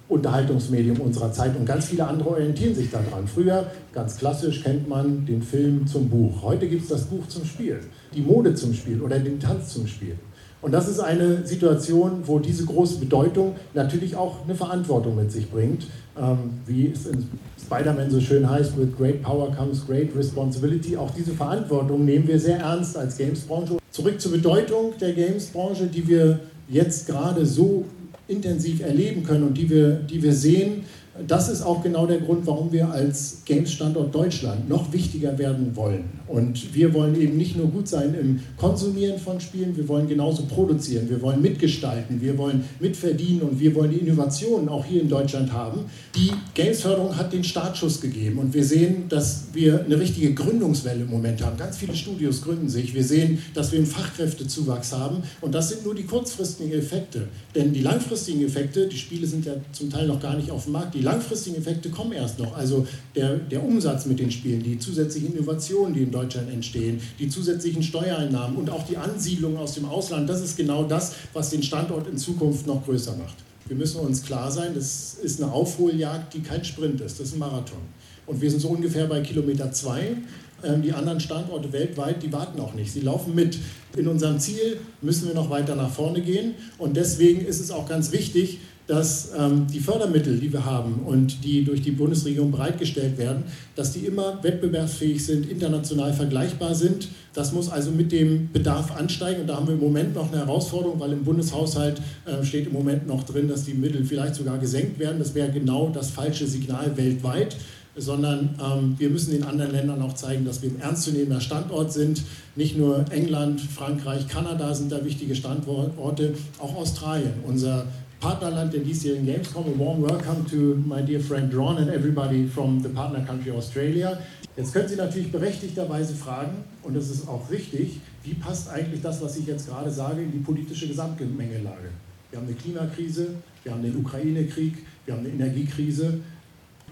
[0.09, 3.27] Unterhaltungsmedium unserer Zeit und ganz viele andere orientieren sich daran.
[3.27, 6.41] Früher, ganz klassisch, kennt man den Film zum Buch.
[6.41, 7.79] Heute gibt es das Buch zum Spiel,
[8.15, 10.17] die Mode zum Spiel oder den Tanz zum Spiel.
[10.61, 15.49] Und das ist eine Situation, wo diese große Bedeutung natürlich auch eine Verantwortung mit sich
[15.49, 15.87] bringt.
[16.19, 17.27] Ähm, wie es in
[17.63, 20.97] Spider-Man so schön heißt, with great power comes great responsibility.
[20.97, 23.77] Auch diese Verantwortung nehmen wir sehr ernst als Games-Branche.
[23.91, 27.85] Zurück zur Bedeutung der Games-Branche, die wir jetzt gerade so
[28.27, 30.83] intensiv erleben können und die wir, die wir sehen
[31.25, 36.05] das ist auch genau der Grund, warum wir als Games-Standort Deutschland noch wichtiger werden wollen.
[36.27, 40.43] Und wir wollen eben nicht nur gut sein im Konsumieren von Spielen, wir wollen genauso
[40.43, 45.09] produzieren, wir wollen mitgestalten, wir wollen mitverdienen und wir wollen die Innovationen auch hier in
[45.09, 45.85] Deutschland haben.
[46.15, 51.09] Die Games-Förderung hat den Startschuss gegeben und wir sehen, dass wir eine richtige Gründungswelle im
[51.09, 51.57] Moment haben.
[51.57, 52.93] Ganz viele Studios gründen sich.
[52.93, 57.29] Wir sehen, dass wir einen Fachkräftezuwachs haben und das sind nur die kurzfristigen Effekte.
[57.55, 60.73] Denn die langfristigen Effekte, die Spiele sind ja zum Teil noch gar nicht auf dem
[60.73, 62.55] Markt, die langfristigen Effekte kommen erst noch.
[62.55, 67.29] Also der, der Umsatz mit den Spielen, die zusätzlichen Innovationen, die in Deutschland entstehen, die
[67.29, 71.63] zusätzlichen Steuereinnahmen und auch die Ansiedlung aus dem Ausland, das ist genau das, was den
[71.63, 73.35] Standort in Zukunft noch größer macht.
[73.67, 77.33] Wir müssen uns klar sein, das ist eine Aufholjagd, die kein Sprint ist, das ist
[77.33, 77.81] ein Marathon.
[78.25, 80.17] Und wir sind so ungefähr bei Kilometer zwei.
[80.63, 82.91] Ähm, die anderen Standorte weltweit, die warten auch nicht.
[82.91, 83.59] Sie laufen mit.
[83.95, 86.55] In unserem Ziel müssen wir noch weiter nach vorne gehen.
[86.77, 91.43] Und deswegen ist es auch ganz wichtig, dass ähm, die Fördermittel, die wir haben und
[91.43, 93.43] die durch die Bundesregierung bereitgestellt werden,
[93.75, 97.09] dass die immer wettbewerbsfähig sind, international vergleichbar sind.
[97.33, 100.45] Das muss also mit dem Bedarf ansteigen und da haben wir im Moment noch eine
[100.45, 104.57] Herausforderung, weil im Bundeshaushalt äh, steht im Moment noch drin, dass die Mittel vielleicht sogar
[104.57, 105.19] gesenkt werden.
[105.19, 107.57] Das wäre genau das falsche Signal weltweit
[107.99, 112.21] sondern ähm, wir müssen den anderen Ländern auch zeigen, dass wir ein ernstzunehmender Standort sind.
[112.55, 117.87] Nicht nur England, Frankreich, Kanada sind da wichtige Standorte, auch Australien, unser
[118.19, 119.65] Partnerland der diesjährigen Gamescom.
[119.65, 124.17] A warm welcome to my dear friend Ron and everybody from the partner country Australia.
[124.55, 129.21] Jetzt können Sie natürlich berechtigterweise fragen, und das ist auch richtig, wie passt eigentlich das,
[129.21, 131.89] was ich jetzt gerade sage, in die politische Gesamtgemengelage?
[132.31, 134.73] Wir haben eine Klimakrise, wir haben den Ukraine-Krieg,
[135.05, 136.19] wir haben eine Energiekrise.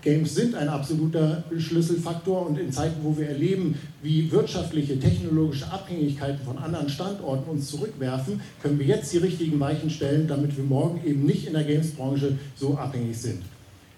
[0.06, 6.46] Games sind ein absoluter Schlüsselfaktor und in Zeiten, wo wir erleben, wie wirtschaftliche, technologische Abhängigkeiten
[6.46, 11.02] von anderen Standorten uns zurückwerfen, können wir jetzt die richtigen Weichen stellen, damit wir morgen
[11.04, 13.42] eben nicht in der Gamesbranche so abhängig sind.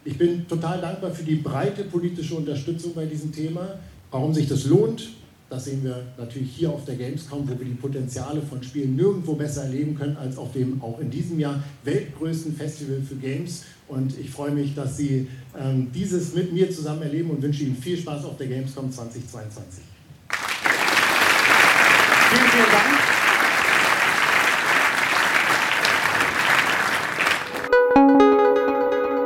[0.05, 3.77] Ich bin total dankbar für die breite politische Unterstützung bei diesem Thema.
[4.09, 5.09] Warum sich das lohnt,
[5.49, 9.33] das sehen wir natürlich hier auf der Gamescom, wo wir die Potenziale von Spielen nirgendwo
[9.33, 13.63] besser erleben können als auf dem auch in diesem Jahr weltgrößten Festival für Games.
[13.88, 17.78] Und ich freue mich, dass Sie ähm, dieses mit mir zusammen erleben und wünsche Ihnen
[17.78, 19.84] viel Spaß auf der Gamescom 2022.
[22.30, 23.17] Vielen, vielen Dank.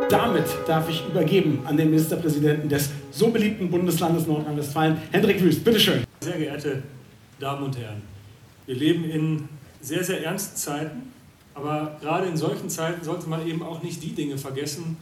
[0.10, 5.64] Damit darf ich übergeben an den Ministerpräsidenten des so beliebten Bundeslandes Nordrhein-Westfalen, Hendrik Wüst.
[5.64, 6.04] Bitteschön.
[6.20, 6.84] Sehr geehrte
[7.40, 8.02] Damen und Herren,
[8.68, 9.50] wir leben in
[9.82, 11.12] sehr, sehr ernsten Zeiten,
[11.54, 14.98] aber gerade in solchen Zeiten sollte man eben auch nicht die Dinge vergessen,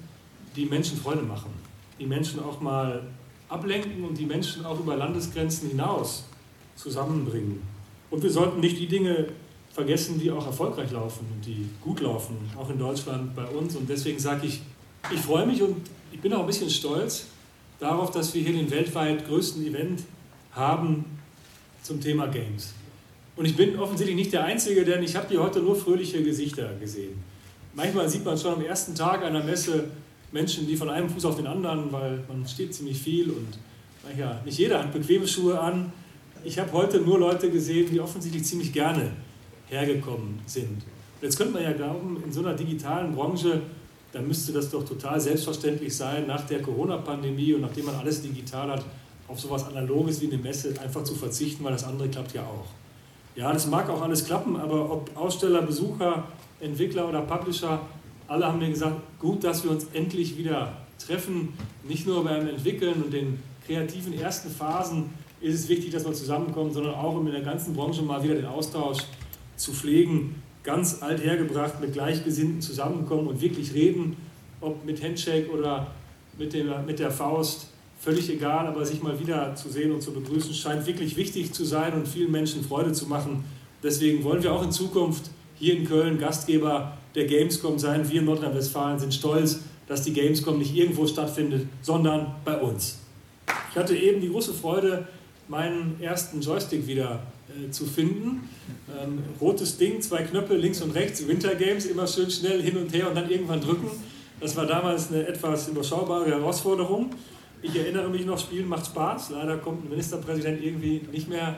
[0.56, 1.52] die Menschen Freude machen,
[2.00, 3.04] die Menschen auch mal
[3.48, 6.26] ablenken und die Menschen auch über Landesgrenzen hinaus
[6.76, 7.62] zusammenbringen.
[8.10, 9.28] Und wir sollten nicht die Dinge
[9.72, 13.76] vergessen, die auch erfolgreich laufen und die gut laufen, auch in Deutschland bei uns.
[13.76, 14.62] Und deswegen sage ich,
[15.12, 15.78] ich freue mich und
[16.12, 17.28] ich bin auch ein bisschen stolz
[17.80, 20.04] darauf, dass wir hier den weltweit größten Event
[20.52, 21.06] haben
[21.84, 22.74] zum Thema Games.
[23.40, 26.74] Und ich bin offensichtlich nicht der Einzige, denn ich habe hier heute nur fröhliche Gesichter
[26.78, 27.24] gesehen.
[27.74, 29.86] Manchmal sieht man schon am ersten Tag einer Messe
[30.34, 33.58] Menschen, die von einem Fuß auf den anderen, weil man steht ziemlich viel und
[34.18, 35.94] ja, nicht jeder hat bequeme Schuhe an.
[36.44, 39.10] Ich habe heute nur Leute gesehen, die offensichtlich ziemlich gerne
[39.70, 40.72] hergekommen sind.
[40.72, 43.62] Und jetzt könnte man ja glauben, in so einer digitalen Branche,
[44.12, 48.70] da müsste das doch total selbstverständlich sein, nach der Corona-Pandemie und nachdem man alles digital
[48.70, 48.86] hat,
[49.30, 52.68] auf sowas Analoges wie eine Messe einfach zu verzichten, weil das andere klappt ja auch.
[53.40, 56.26] Ja, das mag auch alles klappen, aber ob Aussteller, Besucher,
[56.60, 57.80] Entwickler oder Publisher,
[58.28, 61.54] alle haben mir gesagt, gut, dass wir uns endlich wieder treffen.
[61.88, 66.74] Nicht nur beim Entwickeln und den kreativen ersten Phasen ist es wichtig, dass wir zusammenkommen,
[66.74, 69.06] sondern auch um in der ganzen Branche mal wieder den Austausch
[69.56, 70.44] zu pflegen.
[70.64, 74.18] Ganz alt hergebracht, mit Gleichgesinnten zusammenkommen und wirklich reden,
[74.60, 75.88] ob mit Handshake oder
[76.38, 77.69] mit, dem, mit der Faust,
[78.00, 81.66] völlig egal, aber sich mal wieder zu sehen und zu begrüßen, scheint wirklich wichtig zu
[81.66, 83.44] sein und vielen Menschen Freude zu machen.
[83.84, 88.10] Deswegen wollen wir auch in Zukunft hier in Köln Gastgeber der Gamescom sein.
[88.10, 93.00] Wir in Nordrhein-Westfalen sind stolz, dass die Gamescom nicht irgendwo stattfindet, sondern bei uns.
[93.72, 95.08] Ich hatte eben die große Freude,
[95.48, 98.48] meinen ersten Joystick wieder äh, zu finden.
[99.02, 102.94] Ähm, rotes Ding, zwei Knöpfe links und rechts, Winter Games, immer schön schnell hin und
[102.94, 103.90] her und dann irgendwann drücken.
[104.40, 107.10] Das war damals eine etwas überschaubare Herausforderung.
[107.62, 109.32] Ich erinnere mich noch, Spielen macht Spaß.
[109.32, 111.56] Leider kommt ein Ministerpräsident irgendwie nicht mehr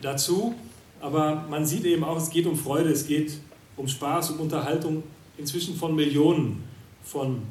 [0.00, 0.54] dazu.
[1.00, 3.38] Aber man sieht eben auch, es geht um Freude, es geht
[3.76, 5.02] um Spaß, um Unterhaltung
[5.36, 6.64] inzwischen von Millionen
[7.02, 7.42] von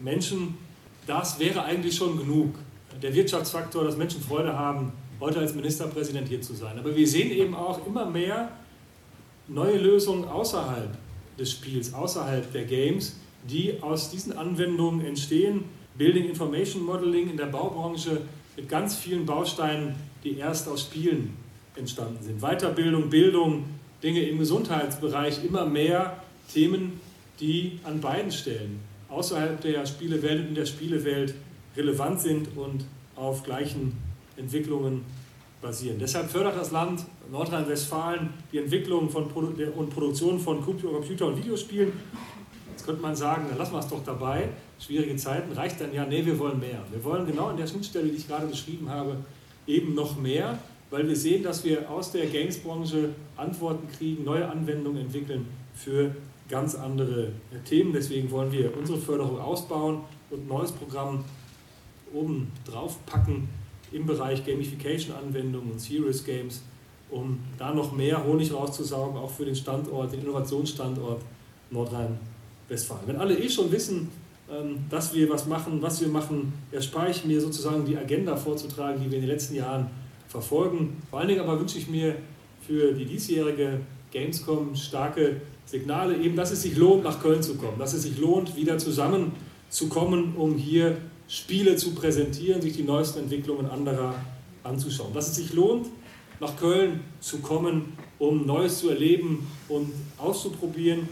[0.00, 0.56] Menschen.
[1.06, 2.54] Das wäre eigentlich schon genug.
[3.02, 6.78] Der Wirtschaftsfaktor, dass Menschen Freude haben, heute als Ministerpräsident hier zu sein.
[6.78, 8.50] Aber wir sehen eben auch immer mehr
[9.48, 10.96] neue Lösungen außerhalb
[11.38, 13.16] des Spiels, außerhalb der Games,
[13.48, 15.64] die aus diesen Anwendungen entstehen.
[15.98, 18.22] Building Information Modeling in der Baubranche
[18.56, 21.36] mit ganz vielen Bausteinen, die erst aus Spielen
[21.74, 22.40] entstanden sind.
[22.40, 23.64] Weiterbildung, Bildung,
[24.02, 27.00] Dinge im Gesundheitsbereich, immer mehr Themen,
[27.40, 31.34] die an beiden Stellen außerhalb der Spielewelt und in der Spielewelt
[31.76, 32.84] relevant sind und
[33.16, 33.96] auf gleichen
[34.36, 35.04] Entwicklungen
[35.60, 35.98] basieren.
[35.98, 41.92] Deshalb fördert das Land Nordrhein-Westfalen die Entwicklung von Produ und Produktion von Computer- und Videospielen.
[42.70, 44.48] Jetzt könnte man sagen, dann lassen wir es doch dabei.
[44.78, 46.84] Schwierige Zeiten reicht dann ja, nee, wir wollen mehr.
[46.90, 49.16] Wir wollen genau an der Schnittstelle, die ich gerade beschrieben habe,
[49.66, 50.58] eben noch mehr,
[50.90, 56.14] weil wir sehen, dass wir aus der Games-Branche Antworten kriegen, neue Anwendungen entwickeln für
[56.48, 57.32] ganz andere
[57.64, 57.92] Themen.
[57.92, 61.24] Deswegen wollen wir unsere Förderung ausbauen und ein neues Programm
[62.12, 63.48] oben drauf packen
[63.92, 66.62] im Bereich Gamification-Anwendungen und Serious Games,
[67.10, 71.22] um da noch mehr Honig rauszusaugen, auch für den Standort, den Innovationsstandort
[71.70, 73.02] Nordrhein-Westfalen.
[73.06, 74.08] Wenn alle eh schon wissen,
[74.88, 79.10] dass wir was machen, was wir machen, erspare ich mir sozusagen die Agenda vorzutragen, die
[79.10, 79.88] wir in den letzten Jahren
[80.28, 81.02] verfolgen.
[81.10, 82.16] Vor allen Dingen aber wünsche ich mir
[82.66, 83.80] für die diesjährige
[84.10, 88.18] Gamescom starke Signale, eben, dass es sich lohnt, nach Köln zu kommen, dass es sich
[88.18, 90.96] lohnt, wieder zusammenzukommen, um hier
[91.28, 94.14] Spiele zu präsentieren, sich die neuesten Entwicklungen anderer
[94.64, 95.12] anzuschauen.
[95.12, 95.88] Dass es sich lohnt,
[96.40, 101.08] nach Köln zu kommen, um Neues zu erleben und auszuprobieren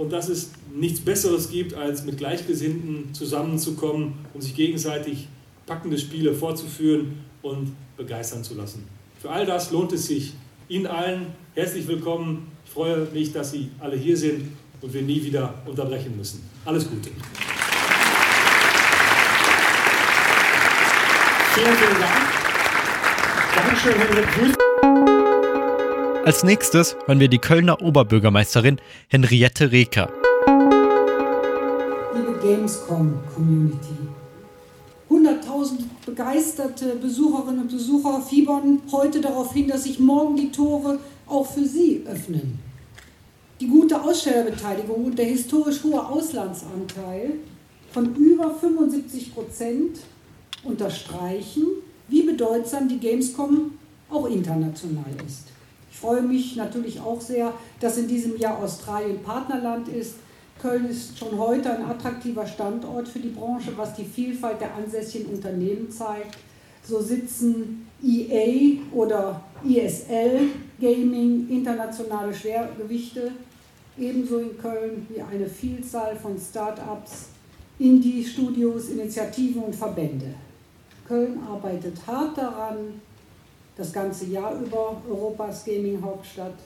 [0.00, 5.28] und dass es nichts Besseres gibt, als mit Gleichgesinnten zusammenzukommen und sich gegenseitig
[5.66, 8.88] packende Spiele vorzuführen und begeistern zu lassen.
[9.20, 10.32] Für all das lohnt es sich.
[10.70, 12.50] Ihnen allen herzlich willkommen.
[12.64, 14.48] Ich freue mich, dass Sie alle hier sind
[14.80, 16.48] und wir nie wieder unterbrechen müssen.
[16.64, 17.10] Alles Gute.
[21.54, 22.12] Vielen, vielen Dank.
[23.54, 24.66] Dankeschön, Henrik
[26.22, 28.78] Als nächstes hören wir die Kölner Oberbürgermeisterin
[29.08, 30.12] Henriette Reker.
[32.14, 33.94] Liebe Gamescom-Community,
[35.08, 41.46] 100.000 begeisterte Besucherinnen und Besucher fiebern heute darauf hin, dass sich morgen die Tore auch
[41.46, 42.58] für sie öffnen.
[43.58, 47.36] Die gute Ausstellerbeteiligung und der historisch hohe Auslandsanteil
[47.92, 50.00] von über 75 Prozent
[50.64, 51.64] unterstreichen,
[52.08, 53.72] wie bedeutsam die Gamescom
[54.10, 55.49] auch international ist.
[55.90, 60.14] Ich freue mich natürlich auch sehr, dass in diesem Jahr Australien Partnerland ist.
[60.60, 65.32] Köln ist schon heute ein attraktiver Standort für die Branche, was die Vielfalt der ansässigen
[65.32, 66.36] Unternehmen zeigt.
[66.86, 70.48] So sitzen EA oder ESL
[70.80, 73.32] Gaming, internationale Schwergewichte,
[73.98, 77.28] ebenso in Köln wie eine Vielzahl von Start-ups,
[77.78, 80.34] Indie-Studios, Initiativen und Verbände.
[81.06, 83.00] Köln arbeitet hart daran,
[83.80, 86.58] das ganze Jahr über Europas Gaming-Hauptstadt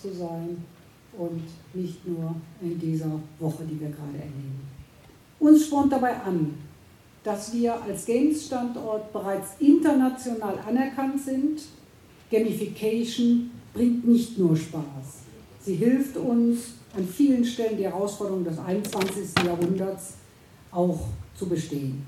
[0.00, 0.64] zu sein
[1.18, 1.42] und
[1.74, 4.60] nicht nur in dieser Woche, die wir gerade erleben.
[5.40, 6.54] Uns spornt dabei an,
[7.24, 11.62] dass wir als Games-Standort bereits international anerkannt sind.
[12.30, 15.24] Gamification bringt nicht nur Spaß.
[15.62, 19.44] Sie hilft uns an vielen Stellen die Herausforderungen des 21.
[19.44, 20.14] Jahrhunderts
[20.70, 21.00] auch
[21.34, 22.06] zu bestehen.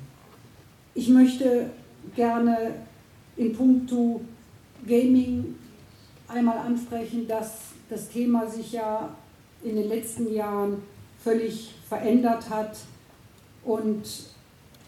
[0.95, 1.71] Ich möchte
[2.15, 2.75] gerne
[3.37, 4.21] in puncto
[4.87, 5.57] Gaming
[6.29, 9.15] einmal ansprechen, dass das Thema sich ja
[9.63, 10.83] in den letzten Jahren
[11.23, 12.77] völlig verändert hat
[13.65, 14.03] und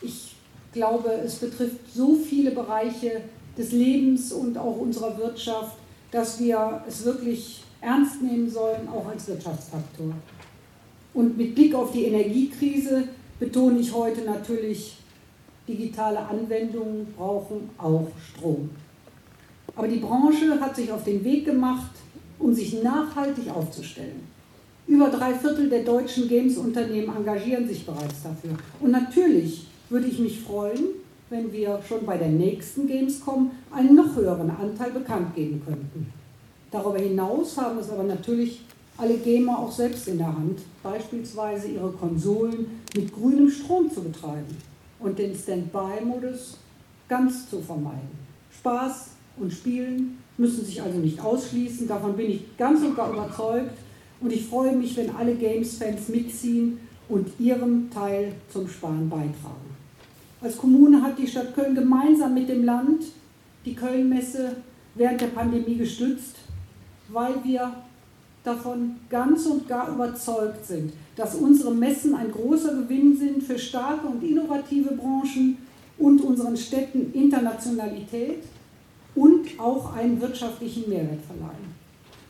[0.00, 0.34] ich
[0.72, 3.22] glaube, es betrifft so viele Bereiche
[3.56, 5.76] des Lebens und auch unserer Wirtschaft,
[6.10, 10.12] dass wir es wirklich ernst nehmen sollen, auch als Wirtschaftsfaktor.
[11.12, 14.96] Und mit Blick auf die Energiekrise betone ich heute natürlich
[15.68, 18.70] digitale Anwendungen brauchen auch Strom.
[19.76, 21.90] Aber die Branche hat sich auf den Weg gemacht,
[22.38, 24.20] um sich nachhaltig aufzustellen.
[24.86, 28.50] Über drei Viertel der deutschen Games-Unternehmen engagieren sich bereits dafür.
[28.80, 30.84] Und natürlich würde ich mich freuen,
[31.30, 36.12] wenn wir schon bei der nächsten Gamescom einen noch höheren Anteil bekannt geben könnten.
[36.70, 38.60] Darüber hinaus haben es aber natürlich
[38.98, 44.56] alle Gamer auch selbst in der Hand, beispielsweise ihre Konsolen mit grünem Strom zu betreiben
[45.00, 46.58] und den Standby-Modus
[47.08, 48.24] ganz zu vermeiden.
[48.56, 53.76] Spaß und Spielen müssen sich also nicht ausschließen, davon bin ich ganz und gar überzeugt.
[54.20, 59.74] Und ich freue mich, wenn alle Games-Fans mitziehen und ihrem Teil zum Sparen beitragen.
[60.40, 63.04] Als Kommune hat die Stadt Köln gemeinsam mit dem Land
[63.64, 64.56] die Kölnmesse
[64.94, 66.36] während der Pandemie gestützt,
[67.08, 67.72] weil wir
[68.42, 74.06] davon ganz und gar überzeugt sind, dass unsere Messen ein großer Gewinn sind für starke
[74.06, 75.58] und innovative Branchen
[75.98, 78.42] und unseren Städten Internationalität
[79.14, 81.74] und auch einen wirtschaftlichen Mehrwert verleihen.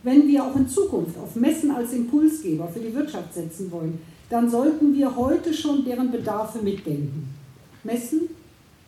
[0.02, 4.50] Wenn wir auch in Zukunft auf Messen als Impulsgeber für die Wirtschaft setzen wollen, dann
[4.50, 7.28] sollten wir heute schon deren Bedarfe mitdenken.
[7.84, 8.28] Messen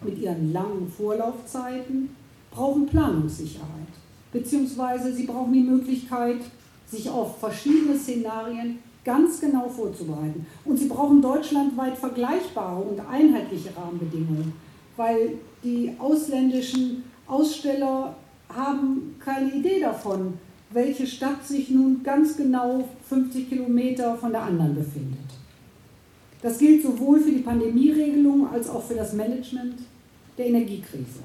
[0.03, 2.11] mit ihren langen Vorlaufzeiten
[2.51, 3.89] brauchen Planungssicherheit,
[4.33, 6.41] beziehungsweise sie brauchen die Möglichkeit,
[6.87, 10.47] sich auf verschiedene Szenarien ganz genau vorzubereiten.
[10.65, 14.53] Und sie brauchen deutschlandweit vergleichbare und einheitliche Rahmenbedingungen,
[14.97, 18.15] weil die ausländischen Aussteller
[18.49, 20.35] haben keine Idee davon,
[20.71, 25.19] welche Stadt sich nun ganz genau 50 Kilometer von der anderen befindet.
[26.43, 29.81] Das gilt sowohl für die Pandemieregelung als auch für das Management
[30.39, 31.21] der Energiekrise.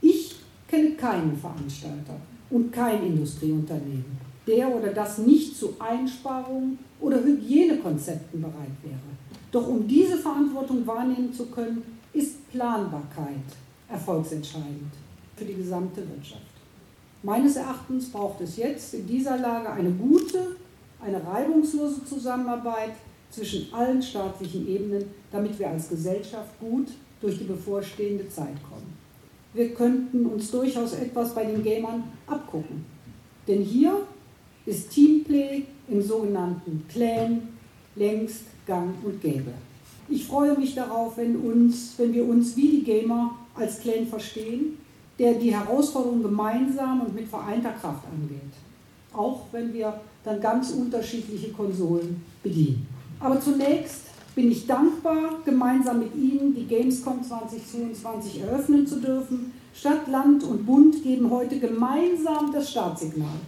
[0.00, 0.36] Ich
[0.68, 2.16] kenne keinen Veranstalter
[2.50, 8.98] und kein Industrieunternehmen, der oder das nicht zu Einsparungen oder Hygienekonzepten bereit wäre.
[9.52, 11.82] Doch um diese Verantwortung wahrnehmen zu können,
[12.12, 13.44] ist Planbarkeit
[13.88, 15.03] erfolgsentscheidend
[15.36, 16.42] für die gesamte Wirtschaft.
[17.22, 20.56] Meines Erachtens braucht es jetzt in dieser Lage eine gute,
[21.00, 22.92] eine reibungslose Zusammenarbeit
[23.30, 26.88] zwischen allen staatlichen Ebenen, damit wir als Gesellschaft gut
[27.20, 28.94] durch die bevorstehende Zeit kommen.
[29.54, 32.84] Wir könnten uns durchaus etwas bei den Gamern abgucken.
[33.46, 34.06] Denn hier
[34.66, 37.48] ist Teamplay im sogenannten Clan
[37.96, 39.52] längst gang und gäbe.
[40.08, 44.78] Ich freue mich darauf, wenn, uns, wenn wir uns wie die Gamer als Clan verstehen,
[45.18, 48.40] der die Herausforderung gemeinsam und mit vereinter Kraft angeht.
[49.12, 52.86] Auch wenn wir dann ganz unterschiedliche Konsolen bedienen.
[53.20, 54.02] Aber zunächst
[54.34, 59.52] bin ich dankbar, gemeinsam mit Ihnen die Gamescom 2022 eröffnen zu dürfen.
[59.74, 63.38] Stadt, Land und Bund geben heute gemeinsam das Startsignal.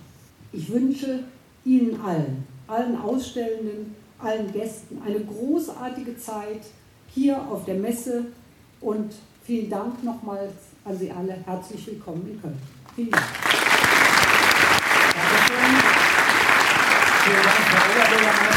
[0.52, 1.24] Ich wünsche
[1.64, 6.62] Ihnen allen, allen Ausstellenden, allen Gästen eine großartige Zeit
[7.08, 8.26] hier auf der Messe
[8.80, 9.12] und
[9.42, 10.52] vielen Dank nochmals
[10.86, 11.36] an Sie alle.
[11.44, 12.58] Herzlich willkommen in Köln.
[12.94, 13.24] Vielen Dank.
[17.24, 18.55] Vielen Dank.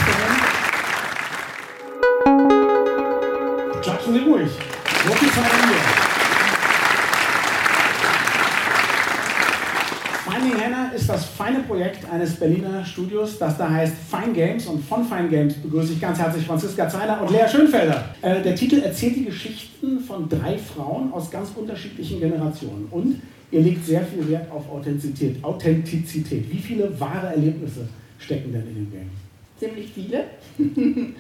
[11.40, 14.68] Feine Projekt eines Berliner Studios, das da heißt Fine Games.
[14.68, 18.14] Und von Fine Games begrüße ich ganz herzlich Franziska Zeiner und Lea Schönfelder.
[18.22, 22.90] Äh, der Titel erzählt die Geschichten von drei Frauen aus ganz unterschiedlichen Generationen.
[22.92, 23.22] Und
[23.52, 25.42] ihr legt sehr viel Wert auf Authentizität.
[25.42, 26.52] Authentizität.
[26.52, 27.88] Wie viele wahre Erlebnisse
[28.18, 29.10] stecken denn in dem Game?
[29.58, 30.26] Ziemlich viele.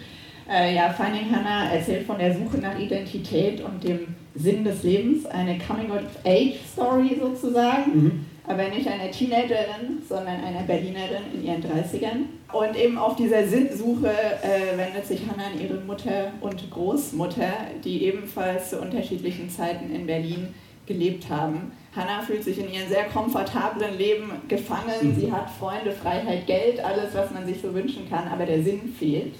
[0.51, 3.99] Äh, ja, Finding Hannah erzählt von der Suche nach Identität und dem
[4.33, 8.25] Sinn des Lebens, eine Coming-of-Age-Story sozusagen, mhm.
[8.49, 12.25] Aber nicht einer Teenagerin, sondern einer Berlinerin in ihren 30ern.
[12.51, 18.05] Und eben auf dieser Sinnsuche äh, wendet sich Hannah an ihre Mutter und Großmutter, die
[18.05, 20.55] ebenfalls zu unterschiedlichen Zeiten in Berlin
[20.87, 21.73] gelebt haben.
[21.95, 24.95] Hannah fühlt sich in ihrem sehr komfortablen Leben gefangen.
[24.99, 25.15] Mhm.
[25.15, 28.95] Sie hat Freunde, Freiheit, Geld, alles, was man sich so wünschen kann, aber der Sinn
[28.97, 29.35] fehlt.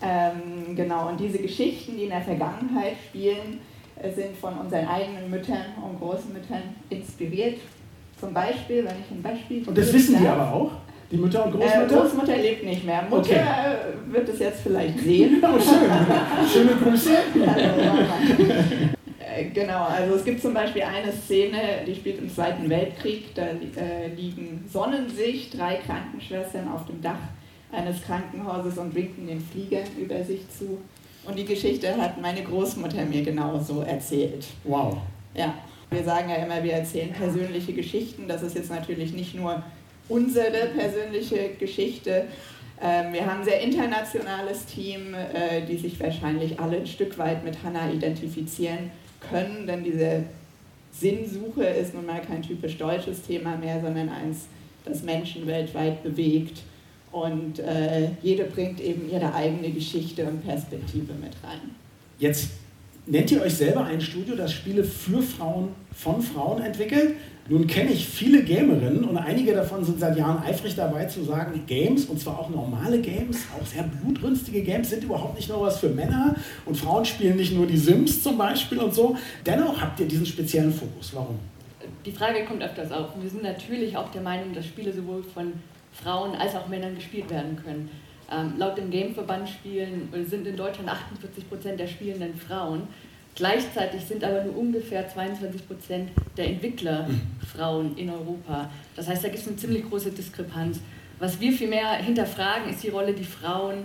[0.00, 3.58] Ähm, genau, und diese Geschichten, die in der Vergangenheit spielen,
[4.00, 7.58] äh, sind von unseren eigenen Müttern und Großmüttern inspiriert.
[8.20, 9.66] Zum Beispiel, wenn ich ein Beispiel.
[9.66, 10.70] Und das wissen die aber auch?
[11.10, 11.84] Die Mutter und Großmutter?
[11.84, 13.02] Äh, Großmutter lebt nicht mehr.
[13.02, 13.34] Mutter okay.
[13.34, 15.42] Äh, wird es jetzt vielleicht sehen.
[15.42, 16.48] oh, schön.
[16.52, 17.10] Schöne Grüße.
[19.32, 23.34] Äh, genau, also es gibt zum Beispiel eine Szene, die spielt im Zweiten Weltkrieg.
[23.34, 27.18] Da äh, liegen sonnen sich drei Krankenschwestern auf dem Dach
[27.70, 30.78] eines Krankenhauses und winken den Flieger über sich zu.
[31.26, 34.46] Und die Geschichte hat meine Großmutter mir genauso erzählt.
[34.64, 34.96] Wow.
[35.34, 35.54] Ja,
[35.90, 38.28] wir sagen ja immer, wir erzählen persönliche Geschichten.
[38.28, 39.62] Das ist jetzt natürlich nicht nur
[40.08, 42.26] unsere persönliche Geschichte.
[42.82, 47.44] Ähm, wir haben ein sehr internationales Team, äh, die sich wahrscheinlich alle ein Stück weit
[47.44, 50.24] mit Hannah identifizieren können, denn diese
[50.92, 54.46] Sinnsuche ist nun mal kein typisch deutsches Thema mehr, sondern eins,
[54.84, 56.62] das Menschen weltweit bewegt.
[57.12, 61.74] Und äh, jede bringt eben ihre eigene Geschichte und Perspektive mit rein.
[62.18, 62.50] Jetzt
[63.06, 67.16] nennt ihr euch selber ein Studio, das Spiele für Frauen von Frauen entwickelt.
[67.48, 71.60] Nun kenne ich viele Gamerinnen und einige davon sind seit Jahren eifrig dabei zu sagen,
[71.66, 75.80] Games, und zwar auch normale Games, auch sehr blutrünstige Games, sind überhaupt nicht nur was
[75.80, 79.16] für Männer und Frauen spielen nicht nur die Sims zum Beispiel und so.
[79.44, 81.10] Dennoch habt ihr diesen speziellen Fokus.
[81.12, 81.40] Warum?
[82.06, 83.08] Die Frage kommt öfters auf.
[83.20, 85.52] Wir sind natürlich auch der Meinung, dass Spiele sowohl von
[85.92, 87.90] Frauen als auch Männern gespielt werden können.
[88.32, 92.82] Ähm, laut dem Gameverband spielen sind in Deutschland 48 Prozent der spielenden Frauen.
[93.34, 97.08] Gleichzeitig sind aber nur ungefähr 22 Prozent der Entwickler
[97.52, 98.70] Frauen in Europa.
[98.96, 100.80] Das heißt, da gibt es eine ziemlich große Diskrepanz.
[101.18, 103.84] Was wir vielmehr hinterfragen, ist die Rolle, die Frauen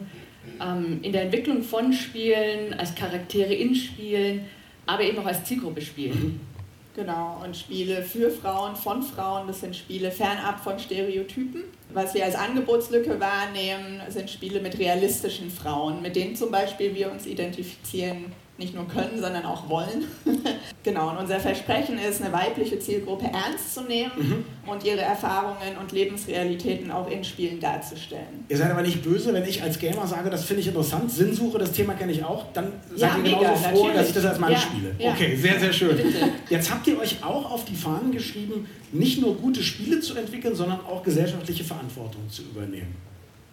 [0.62, 4.46] ähm, in der Entwicklung von Spielen, als Charaktere in Spielen,
[4.86, 6.40] aber eben auch als Zielgruppe spielen.
[6.96, 11.66] Genau, und Spiele für Frauen, von Frauen, das sind Spiele fernab von Stereotypen.
[11.94, 17.12] Was wir als Angebotslücke wahrnehmen, sind Spiele mit realistischen Frauen, mit denen zum Beispiel wir
[17.12, 20.06] uns identifizieren nicht nur können, sondern auch wollen.
[20.84, 24.46] genau, und unser Versprechen ist, eine weibliche Zielgruppe ernst zu nehmen mhm.
[24.66, 28.46] und ihre Erfahrungen und Lebensrealitäten auch in Spielen darzustellen.
[28.48, 31.58] Ihr seid aber nicht böse, wenn ich als Gamer sage, das finde ich interessant, Sinnsuche,
[31.58, 33.96] das Thema kenne ich auch, dann seid ja, ihr genauso mega, froh, natürlich.
[33.96, 34.96] dass ich das als Mann ja, spiele.
[35.00, 35.12] Ja.
[35.12, 36.00] Okay, sehr, sehr schön.
[36.50, 40.56] Jetzt habt ihr euch auch auf die Fahnen geschrieben, nicht nur gute Spiele zu entwickeln,
[40.56, 42.96] sondern auch gesellschaftliche Verantwortung zu übernehmen.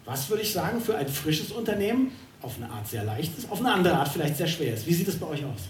[0.05, 2.13] Was würde ich sagen für ein frisches Unternehmen?
[2.43, 4.87] Auf eine Art sehr leicht ist, auf eine andere Art vielleicht sehr schwer ist.
[4.87, 5.69] Wie sieht es bei euch aus?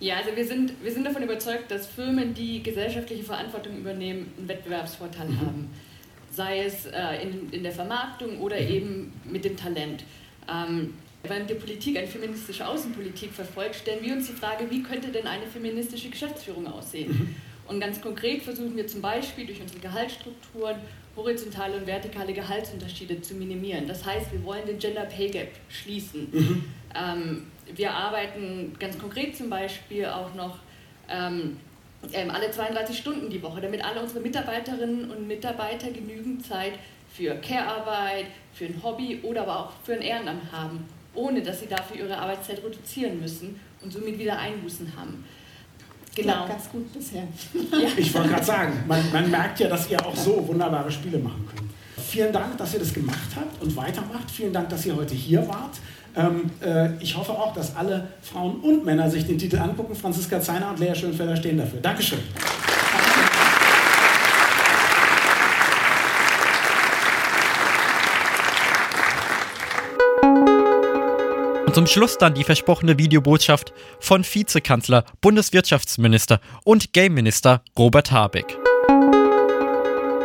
[0.00, 4.48] Ja, also wir sind, wir sind davon überzeugt, dass Firmen, die gesellschaftliche Verantwortung übernehmen, einen
[4.48, 5.40] Wettbewerbsvorteil mhm.
[5.40, 5.70] haben.
[6.30, 8.68] Sei es äh, in, in der Vermarktung oder mhm.
[8.68, 10.04] eben mit dem Talent.
[10.50, 10.94] Ähm,
[11.26, 15.26] Während die Politik eine feministische Außenpolitik verfolgt, stellen wir uns die Frage, wie könnte denn
[15.26, 17.08] eine feministische Geschäftsführung aussehen?
[17.08, 17.36] Mhm.
[17.66, 20.76] Und ganz konkret versuchen wir zum Beispiel durch unsere Gehaltsstrukturen
[21.16, 23.86] horizontale und vertikale Gehaltsunterschiede zu minimieren.
[23.86, 26.28] Das heißt, wir wollen den Gender Pay Gap schließen.
[26.32, 26.64] Mhm.
[26.94, 30.58] Ähm, wir arbeiten ganz konkret zum Beispiel auch noch
[31.08, 31.56] ähm,
[32.12, 36.72] ähm alle 32 Stunden die Woche, damit alle unsere Mitarbeiterinnen und Mitarbeiter genügend Zeit
[37.12, 40.84] für Care-Arbeit, für ein Hobby oder aber auch für ein Ehrenamt haben,
[41.14, 45.24] ohne dass sie dafür ihre Arbeitszeit reduzieren müssen und somit wieder Einbußen haben.
[46.14, 46.46] Genau.
[46.46, 47.22] ganz gut bisher.
[47.52, 47.88] Ja.
[47.96, 51.46] Ich wollte gerade sagen, man, man merkt ja, dass ihr auch so wunderbare Spiele machen
[51.54, 51.70] könnt.
[52.06, 54.30] Vielen Dank, dass ihr das gemacht habt und weitermacht.
[54.30, 55.80] Vielen Dank, dass ihr heute hier wart.
[56.16, 59.94] Ähm, äh, ich hoffe auch, dass alle Frauen und Männer sich den Titel angucken.
[59.96, 61.80] Franziska Zeiner und Lea Schönfelder stehen dafür.
[61.80, 62.20] Dankeschön.
[71.74, 78.56] Zum Schluss dann die versprochene Videobotschaft von Vizekanzler, Bundeswirtschaftsminister und Game-Minister Robert Habeck.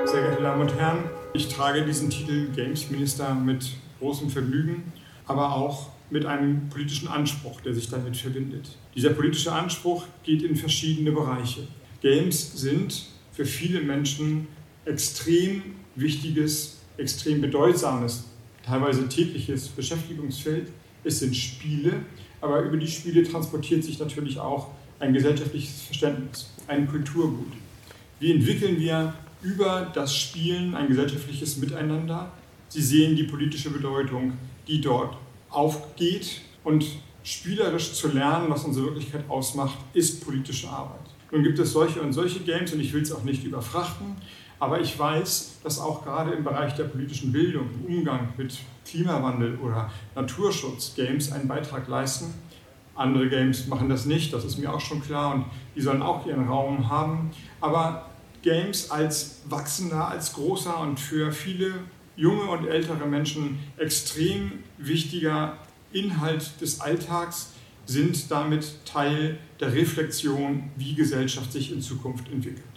[0.05, 4.93] Sehr geehrte Damen und Herren, ich trage diesen Titel Games-Minister mit großem Vergnügen,
[5.25, 8.77] aber auch mit einem politischen Anspruch, der sich damit verbindet.
[8.93, 11.61] Dieser politische Anspruch geht in verschiedene Bereiche.
[12.03, 14.47] Games sind für viele Menschen
[14.85, 15.63] extrem
[15.95, 18.25] wichtiges, extrem bedeutsames,
[18.63, 20.67] teilweise tägliches Beschäftigungsfeld
[21.03, 22.05] es sind Spiele,
[22.41, 24.69] aber über die Spiele transportiert sich natürlich auch
[24.99, 27.51] ein gesellschaftliches Verständnis, ein Kulturgut.
[28.19, 32.31] Wie entwickeln wir über das Spielen ein gesellschaftliches Miteinander?
[32.67, 34.33] Sie sehen die politische Bedeutung,
[34.67, 35.17] die dort
[35.49, 36.85] aufgeht und
[37.23, 40.99] spielerisch zu lernen, was unsere Wirklichkeit ausmacht, ist politische Arbeit.
[41.31, 44.15] Nun gibt es solche und solche Games und ich will es auch nicht überfrachten,
[44.59, 49.57] aber ich weiß, dass auch gerade im Bereich der politischen Bildung, im Umgang mit Klimawandel
[49.57, 52.33] oder Naturschutz Games einen Beitrag leisten.
[52.95, 55.45] Andere Games machen das nicht, das ist mir auch schon klar und
[55.75, 57.31] die sollen auch ihren Raum haben.
[57.61, 58.09] Aber
[58.41, 61.73] Games als wachsender, als großer und für viele
[62.17, 65.57] junge und ältere Menschen extrem wichtiger
[65.93, 67.53] Inhalt des Alltags
[67.85, 72.68] sind damit Teil der Reflexion, wie Gesellschaft sich in Zukunft entwickelt.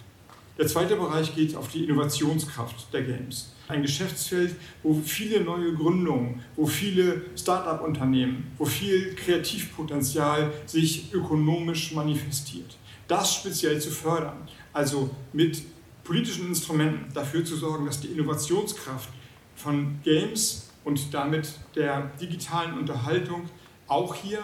[0.55, 3.53] Der zweite Bereich geht auf die Innovationskraft der Games.
[3.67, 12.77] Ein Geschäftsfeld, wo viele neue Gründungen, wo viele Start-up-Unternehmen, wo viel Kreativpotenzial sich ökonomisch manifestiert.
[13.07, 15.63] Das speziell zu fördern, also mit
[16.03, 19.09] politischen Instrumenten dafür zu sorgen, dass die Innovationskraft
[19.55, 23.49] von Games und damit der digitalen Unterhaltung
[23.87, 24.43] auch hier,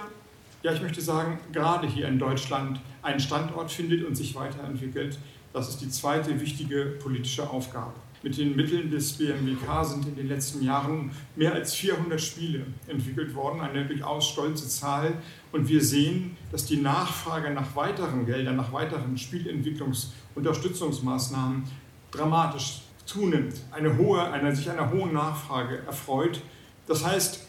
[0.64, 5.20] ja ich möchte sagen, gerade hier in Deutschland einen Standort findet und sich weiterentwickelt.
[5.54, 7.94] Das ist die zweite wichtige politische Aufgabe.
[8.22, 13.34] Mit den Mitteln des BMWK sind in den letzten Jahren mehr als 400 Spiele entwickelt
[13.34, 15.14] worden, eine durchaus stolze Zahl.
[15.54, 21.64] Und wir sehen, dass die Nachfrage nach weiteren Geldern, nach weiteren Spielentwicklungsunterstützungsmaßnahmen
[22.12, 26.42] dramatisch zunimmt, eine hohe, eine, sich einer hohen Nachfrage erfreut.
[26.88, 27.40] Das heißt,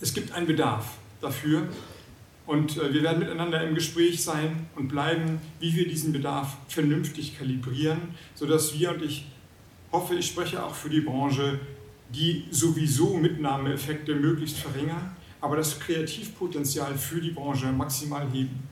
[0.00, 1.68] es gibt einen Bedarf dafür
[2.48, 7.38] und äh, wir werden miteinander im Gespräch sein und bleiben, wie wir diesen Bedarf vernünftig
[7.38, 9.26] kalibrieren, sodass wir, und ich
[9.92, 11.60] hoffe, ich spreche auch für die Branche,
[12.08, 18.66] die sowieso Mitnahmeeffekte möglichst verringern, aber das Kreativpotenzial für die Branche maximal heben.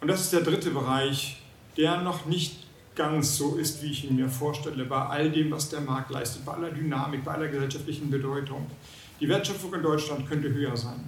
[0.00, 1.42] Und das ist der dritte Bereich,
[1.76, 5.68] der noch nicht ganz so ist, wie ich ihn mir vorstelle, bei all dem, was
[5.68, 8.68] der Markt leistet, bei aller Dynamik, bei aller gesellschaftlichen Bedeutung.
[9.18, 11.04] Die Wertschöpfung in Deutschland könnte höher sein.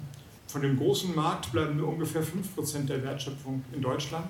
[0.53, 4.27] Von dem großen Markt bleiben nur ungefähr 5% der Wertschöpfung in Deutschland.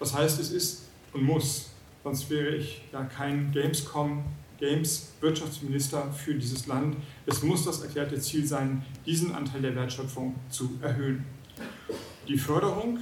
[0.00, 1.68] Das heißt, es ist und muss,
[2.02, 4.24] sonst wäre ich ja kein Gamescom,
[4.58, 6.96] Games Wirtschaftsminister für dieses Land.
[7.26, 11.26] Es muss das erklärte Ziel sein, diesen Anteil der Wertschöpfung zu erhöhen.
[12.26, 13.00] Die Förderung,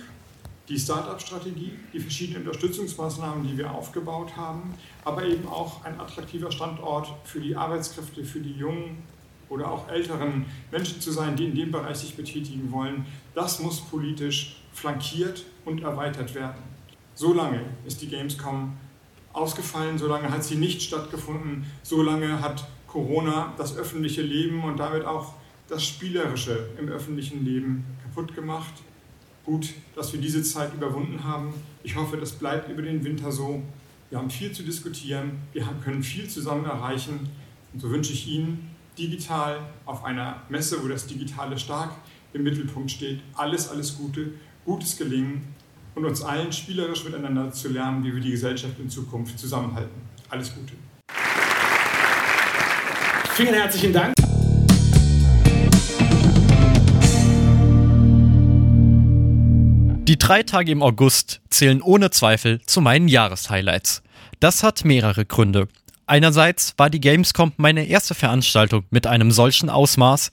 [0.68, 7.14] die Start-up-Strategie, die verschiedenen Unterstützungsmaßnahmen, die wir aufgebaut haben, aber eben auch ein attraktiver Standort
[7.22, 9.04] für die Arbeitskräfte, für die jungen
[9.49, 13.80] oder auch älteren Menschen zu sein, die in dem Bereich sich betätigen wollen, das muss
[13.80, 16.62] politisch flankiert und erweitert werden.
[17.14, 18.76] Solange ist die Gamescom
[19.32, 25.34] ausgefallen, solange hat sie nicht stattgefunden, solange hat Corona das öffentliche Leben und damit auch
[25.68, 28.72] das Spielerische im öffentlichen Leben kaputt gemacht.
[29.44, 31.53] Gut, dass wir diese Zeit überwunden haben.
[31.82, 33.62] Ich hoffe, das bleibt über den Winter so.
[34.11, 37.28] Wir haben viel zu diskutieren, wir können viel zusammen erreichen.
[37.72, 41.90] Und so wünsche ich Ihnen digital auf einer Messe, wo das Digitale stark
[42.32, 44.32] im Mittelpunkt steht, alles, alles Gute,
[44.64, 45.55] gutes Gelingen
[45.94, 50.01] und uns allen spielerisch miteinander zu lernen, wie wir die Gesellschaft in Zukunft zusammenhalten.
[50.28, 50.74] Alles Gute.
[53.34, 54.14] Vielen herzlichen Dank.
[60.09, 64.03] Die drei Tage im August zählen ohne Zweifel zu meinen Jahreshighlights.
[64.40, 65.68] Das hat mehrere Gründe.
[66.07, 70.30] Einerseits war die Gamescom meine erste Veranstaltung mit einem solchen Ausmaß.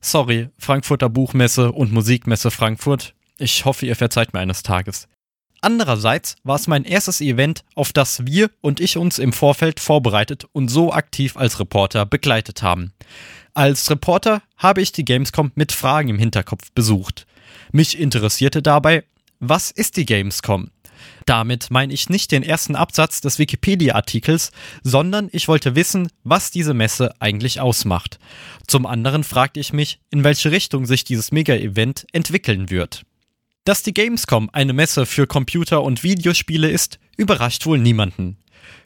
[0.00, 3.14] Sorry, Frankfurter Buchmesse und Musikmesse Frankfurt.
[3.38, 5.08] Ich hoffe, ihr verzeiht mir eines Tages.
[5.62, 10.44] Andererseits war es mein erstes Event, auf das wir und ich uns im Vorfeld vorbereitet
[10.52, 12.92] und so aktiv als Reporter begleitet haben.
[13.54, 17.26] Als Reporter habe ich die Gamescom mit Fragen im Hinterkopf besucht.
[17.72, 19.04] Mich interessierte dabei,
[19.40, 20.68] was ist die Gamescom?
[21.26, 24.50] Damit meine ich nicht den ersten Absatz des Wikipedia-Artikels,
[24.82, 28.18] sondern ich wollte wissen, was diese Messe eigentlich ausmacht.
[28.66, 33.02] Zum anderen fragte ich mich, in welche Richtung sich dieses Mega-Event entwickeln wird.
[33.64, 38.36] Dass die Gamescom eine Messe für Computer- und Videospiele ist, überrascht wohl niemanden.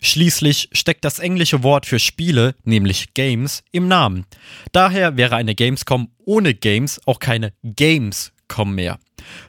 [0.01, 4.27] Schließlich steckt das englische Wort für Spiele, nämlich Games, im Namen.
[4.73, 8.99] Daher wäre eine Gamescom ohne Games auch keine Gamescom mehr.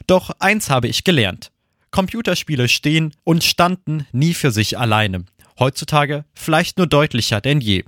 [0.06, 1.52] Doch eins habe ich gelernt.
[1.90, 5.24] Computerspiele stehen und standen nie für sich alleine.
[5.58, 7.84] Heutzutage vielleicht nur deutlicher denn je.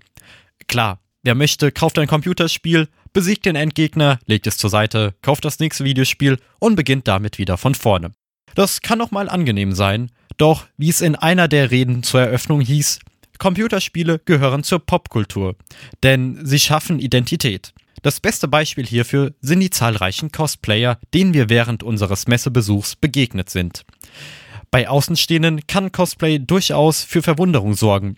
[0.68, 5.58] Klar, wer möchte, kauft ein Computerspiel, besiegt den Endgegner, legt es zur Seite, kauft das
[5.58, 8.12] nächste Videospiel und beginnt damit wieder von vorne.
[8.54, 12.60] Das kann auch mal angenehm sein, doch wie es in einer der Reden zur Eröffnung
[12.60, 13.00] hieß,
[13.38, 15.56] Computerspiele gehören zur Popkultur,
[16.02, 17.72] denn sie schaffen Identität.
[18.02, 23.84] Das beste Beispiel hierfür sind die zahlreichen Cosplayer, denen wir während unseres Messebesuchs begegnet sind.
[24.72, 28.16] Bei Außenstehenden kann Cosplay durchaus für Verwunderung sorgen.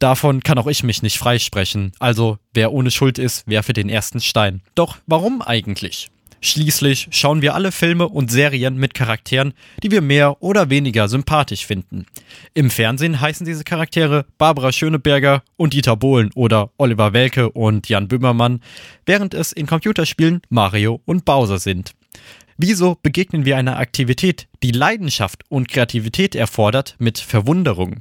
[0.00, 1.92] Davon kann auch ich mich nicht freisprechen.
[1.98, 4.62] Also, wer ohne Schuld ist, werfe den ersten Stein.
[4.74, 6.10] Doch warum eigentlich?
[6.44, 11.64] Schließlich schauen wir alle Filme und Serien mit Charakteren, die wir mehr oder weniger sympathisch
[11.64, 12.06] finden.
[12.52, 18.08] Im Fernsehen heißen diese Charaktere Barbara Schöneberger und Dieter Bohlen oder Oliver Welke und Jan
[18.08, 18.60] Böhmermann,
[19.06, 21.92] während es in Computerspielen Mario und Bowser sind.
[22.56, 28.00] Wieso begegnen wir einer Aktivität, die Leidenschaft und Kreativität erfordert, mit Verwunderung?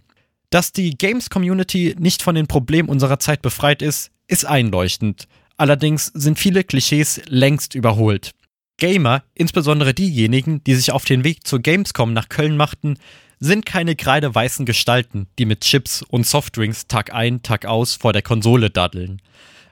[0.50, 5.28] Dass die Games-Community nicht von den Problemen unserer Zeit befreit ist, ist einleuchtend.
[5.62, 8.32] Allerdings sind viele Klischees längst überholt.
[8.78, 12.98] Gamer, insbesondere diejenigen, die sich auf den Weg zur Gamescom nach Köln machten,
[13.40, 18.24] sind keine kreideweißen Gestalten, die mit Chips und Softdrinks Tag ein, Tag aus vor der
[18.24, 19.22] Konsole daddeln.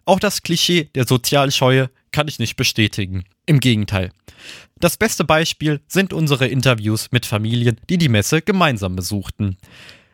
[0.05, 3.23] Auch das Klischee der Sozialscheue kann ich nicht bestätigen.
[3.47, 4.11] Im Gegenteil.
[4.79, 9.57] Das beste Beispiel sind unsere Interviews mit Familien, die die Messe gemeinsam besuchten.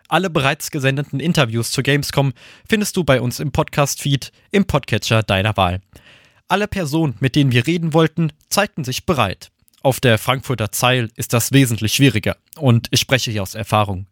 [0.08, 2.34] Alle bereits gesendeten Interviews zur Gamescom
[2.70, 5.82] findest du bei uns im Podcast-Feed, im Podcatcher deiner Wahl.
[6.48, 9.52] Alle Personen, mit denen wir reden wollten, zeigten sich bereit.
[9.82, 14.08] Auf der Frankfurter Zeil ist das wesentlich schwieriger und ich spreche hier aus Erfahrung.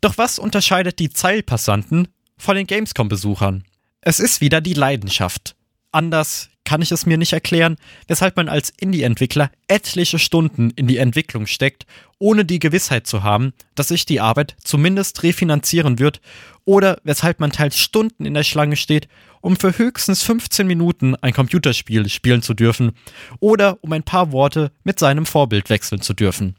[0.00, 3.64] Doch was unterscheidet die Zeilpassanten von den Gamescom-Besuchern?
[4.00, 5.56] Es ist wieder die Leidenschaft.
[5.90, 7.76] Anders kann ich es mir nicht erklären,
[8.08, 11.86] weshalb man als Indie-Entwickler etliche Stunden in die Entwicklung steckt,
[12.18, 16.20] ohne die Gewissheit zu haben, dass sich die Arbeit zumindest refinanzieren wird,
[16.66, 19.08] oder weshalb man teils Stunden in der Schlange steht,
[19.40, 22.92] um für höchstens 15 Minuten ein Computerspiel spielen zu dürfen,
[23.40, 26.54] oder um ein paar Worte mit seinem Vorbild wechseln zu dürfen.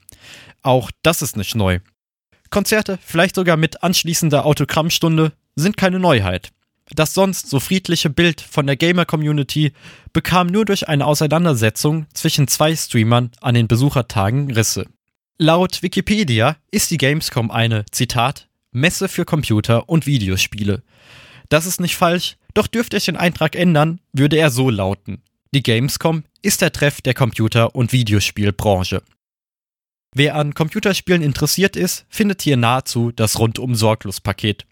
[0.64, 1.82] Auch das ist nicht neu.
[2.50, 6.52] Konzerte, vielleicht sogar mit anschließender Autogrammstunde, sind keine Neuheit.
[6.96, 9.74] Das sonst so friedliche Bild von der Gamer-Community
[10.14, 14.86] bekam nur durch eine Auseinandersetzung zwischen zwei Streamern an den Besuchertagen Risse.
[15.38, 20.84] Laut Wikipedia ist die Gamescom eine, Zitat, Messe für Computer und Videospiele.
[21.48, 25.22] Das ist nicht falsch, doch dürfte ich den Eintrag ändern, würde er so lauten.
[25.54, 29.02] Die Gamescom ist der Treff der Computer- und Videospielbranche.
[30.16, 34.66] Wer an Computerspielen interessiert ist, findet hier nahezu das rundum sorglos Paket.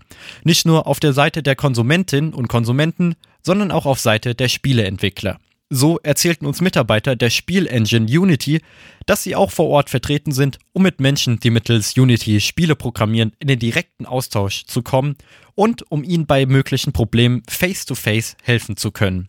[0.43, 5.39] Nicht nur auf der Seite der Konsumentinnen und Konsumenten, sondern auch auf Seite der Spieleentwickler.
[5.69, 8.61] So erzählten uns Mitarbeiter der Spielengine Unity,
[9.05, 13.33] dass sie auch vor Ort vertreten sind, um mit Menschen, die mittels Unity Spiele programmieren,
[13.39, 15.17] in den direkten Austausch zu kommen
[15.55, 19.27] und um ihnen bei möglichen Problemen face-to-face -face helfen zu können.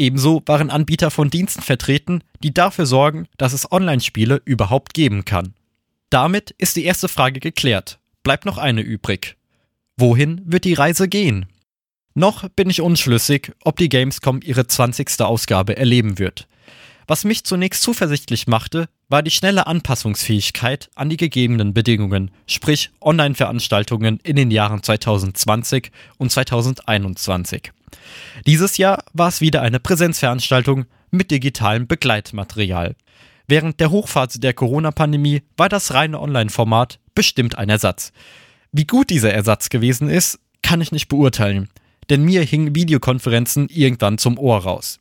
[0.00, 5.52] Ebenso waren Anbieter von Diensten vertreten, die dafür sorgen, dass es Online-Spiele überhaupt geben kann.
[6.08, 7.98] Damit ist die erste Frage geklärt.
[8.22, 9.36] Bleibt noch eine übrig.
[9.98, 11.44] Wohin wird die Reise gehen?
[12.14, 15.20] Noch bin ich unschlüssig, ob die Gamescom ihre 20.
[15.20, 16.48] Ausgabe erleben wird.
[17.06, 24.18] Was mich zunächst zuversichtlich machte, war die schnelle Anpassungsfähigkeit an die gegebenen Bedingungen, sprich Online-Veranstaltungen
[24.22, 27.72] in den Jahren 2020 und 2021.
[28.46, 32.94] Dieses Jahr war es wieder eine Präsenzveranstaltung mit digitalem Begleitmaterial.
[33.46, 38.12] Während der Hochphase der Corona-Pandemie war das reine Online-Format bestimmt ein Ersatz.
[38.72, 41.68] Wie gut dieser Ersatz gewesen ist, kann ich nicht beurteilen,
[42.08, 45.00] denn mir hingen Videokonferenzen irgendwann zum Ohr raus.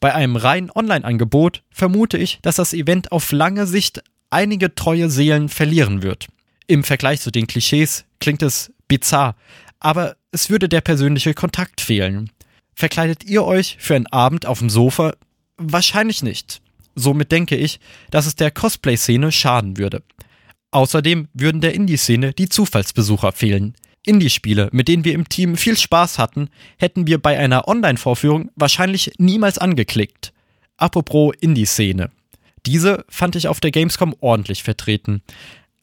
[0.00, 5.48] Bei einem rein Online-Angebot vermute ich, dass das Event auf lange Sicht einige treue Seelen
[5.48, 6.26] verlieren wird.
[6.66, 9.34] Im Vergleich zu den Klischees klingt es bizarr,
[9.80, 12.30] aber es würde der persönliche Kontakt fehlen.
[12.74, 15.14] Verkleidet ihr euch für einen Abend auf dem Sofa?
[15.56, 16.60] Wahrscheinlich nicht.
[16.94, 20.02] Somit denke ich, dass es der Cosplay-Szene schaden würde.
[20.70, 23.74] Außerdem würden der Indie-Szene die Zufallsbesucher fehlen.
[24.04, 29.12] Indie-Spiele, mit denen wir im Team viel Spaß hatten, hätten wir bei einer Online-Vorführung wahrscheinlich
[29.18, 30.32] niemals angeklickt.
[30.76, 32.10] Apropos Indie-Szene.
[32.66, 35.22] Diese fand ich auf der Gamescom ordentlich vertreten.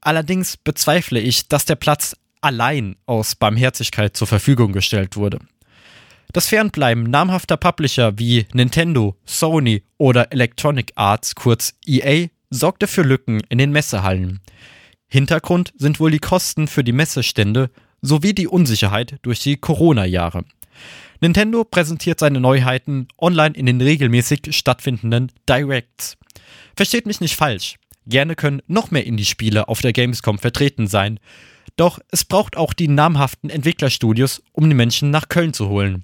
[0.01, 2.15] Allerdings bezweifle ich, dass der Platz
[2.45, 5.39] allein aus Barmherzigkeit zur Verfügung gestellt wurde.
[6.31, 13.41] Das Fernbleiben namhafter Publisher wie Nintendo, Sony oder Electronic Arts, kurz EA, sorgte für Lücken
[13.49, 14.41] in den Messehallen.
[15.07, 17.71] Hintergrund sind wohl die Kosten für die Messestände
[18.01, 20.45] sowie die Unsicherheit durch die Corona-Jahre.
[21.21, 26.17] Nintendo präsentiert seine Neuheiten online in den regelmäßig stattfindenden Directs.
[26.75, 31.19] Versteht mich nicht falsch, gerne können noch mehr Indie-Spiele auf der Gamescom vertreten sein,
[31.75, 36.03] doch es braucht auch die namhaften Entwicklerstudios, um die Menschen nach Köln zu holen.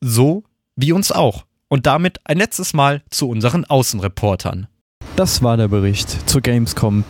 [0.00, 0.44] So
[0.76, 1.44] wie uns auch.
[1.68, 4.68] Und damit ein letztes Mal zu unseren Außenreportern.
[5.16, 7.04] Das war der Bericht zur Gamescom.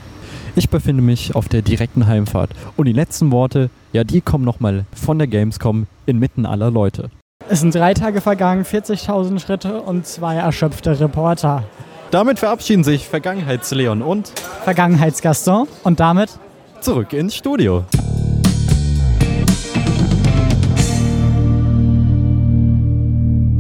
[0.54, 4.84] Ich befinde mich auf der direkten Heimfahrt und die letzten Worte, ja, die kommen nochmal
[4.94, 7.10] von der Gamescom inmitten aller Leute.
[7.48, 11.64] Es sind drei Tage vergangen, 40.000 Schritte und zwei erschöpfte Reporter.
[12.10, 14.32] Damit verabschieden sich Vergangenheitsleon und
[14.64, 16.38] Vergangenheitsgaston und damit
[16.82, 17.84] zurück ins Studio.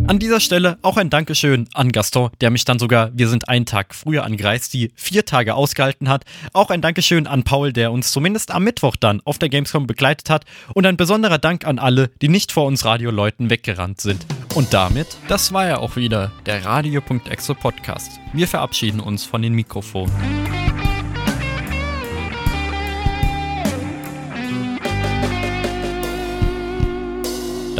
[0.08, 3.64] An dieser Stelle auch ein Dankeschön an Gaston, der mich dann sogar, wir sind einen
[3.64, 6.24] Tag früher angereist, die vier Tage ausgehalten hat.
[6.52, 10.28] Auch ein Dankeschön an Paul, der uns zumindest am Mittwoch dann auf der Gamescom begleitet
[10.28, 10.44] hat.
[10.74, 14.26] Und ein besonderer Dank an alle, die nicht vor uns Radioleuten weggerannt sind.
[14.54, 18.20] Und damit, das war ja auch wieder der Radio.exe Podcast.
[18.34, 20.12] Wir verabschieden uns von den Mikrofonen.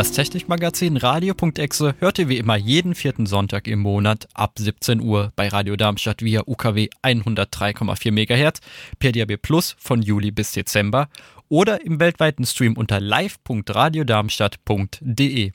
[0.03, 5.33] Das Technikmagazin Radio.exe hört ihr wie immer jeden vierten Sonntag im Monat ab 17 Uhr
[5.37, 8.59] bei Radio Darmstadt via UKW 103,4 MHz,
[8.99, 11.09] per DAB Plus von Juli bis Dezember
[11.49, 15.53] oder im weltweiten Stream unter live.radiodarmstadt.de.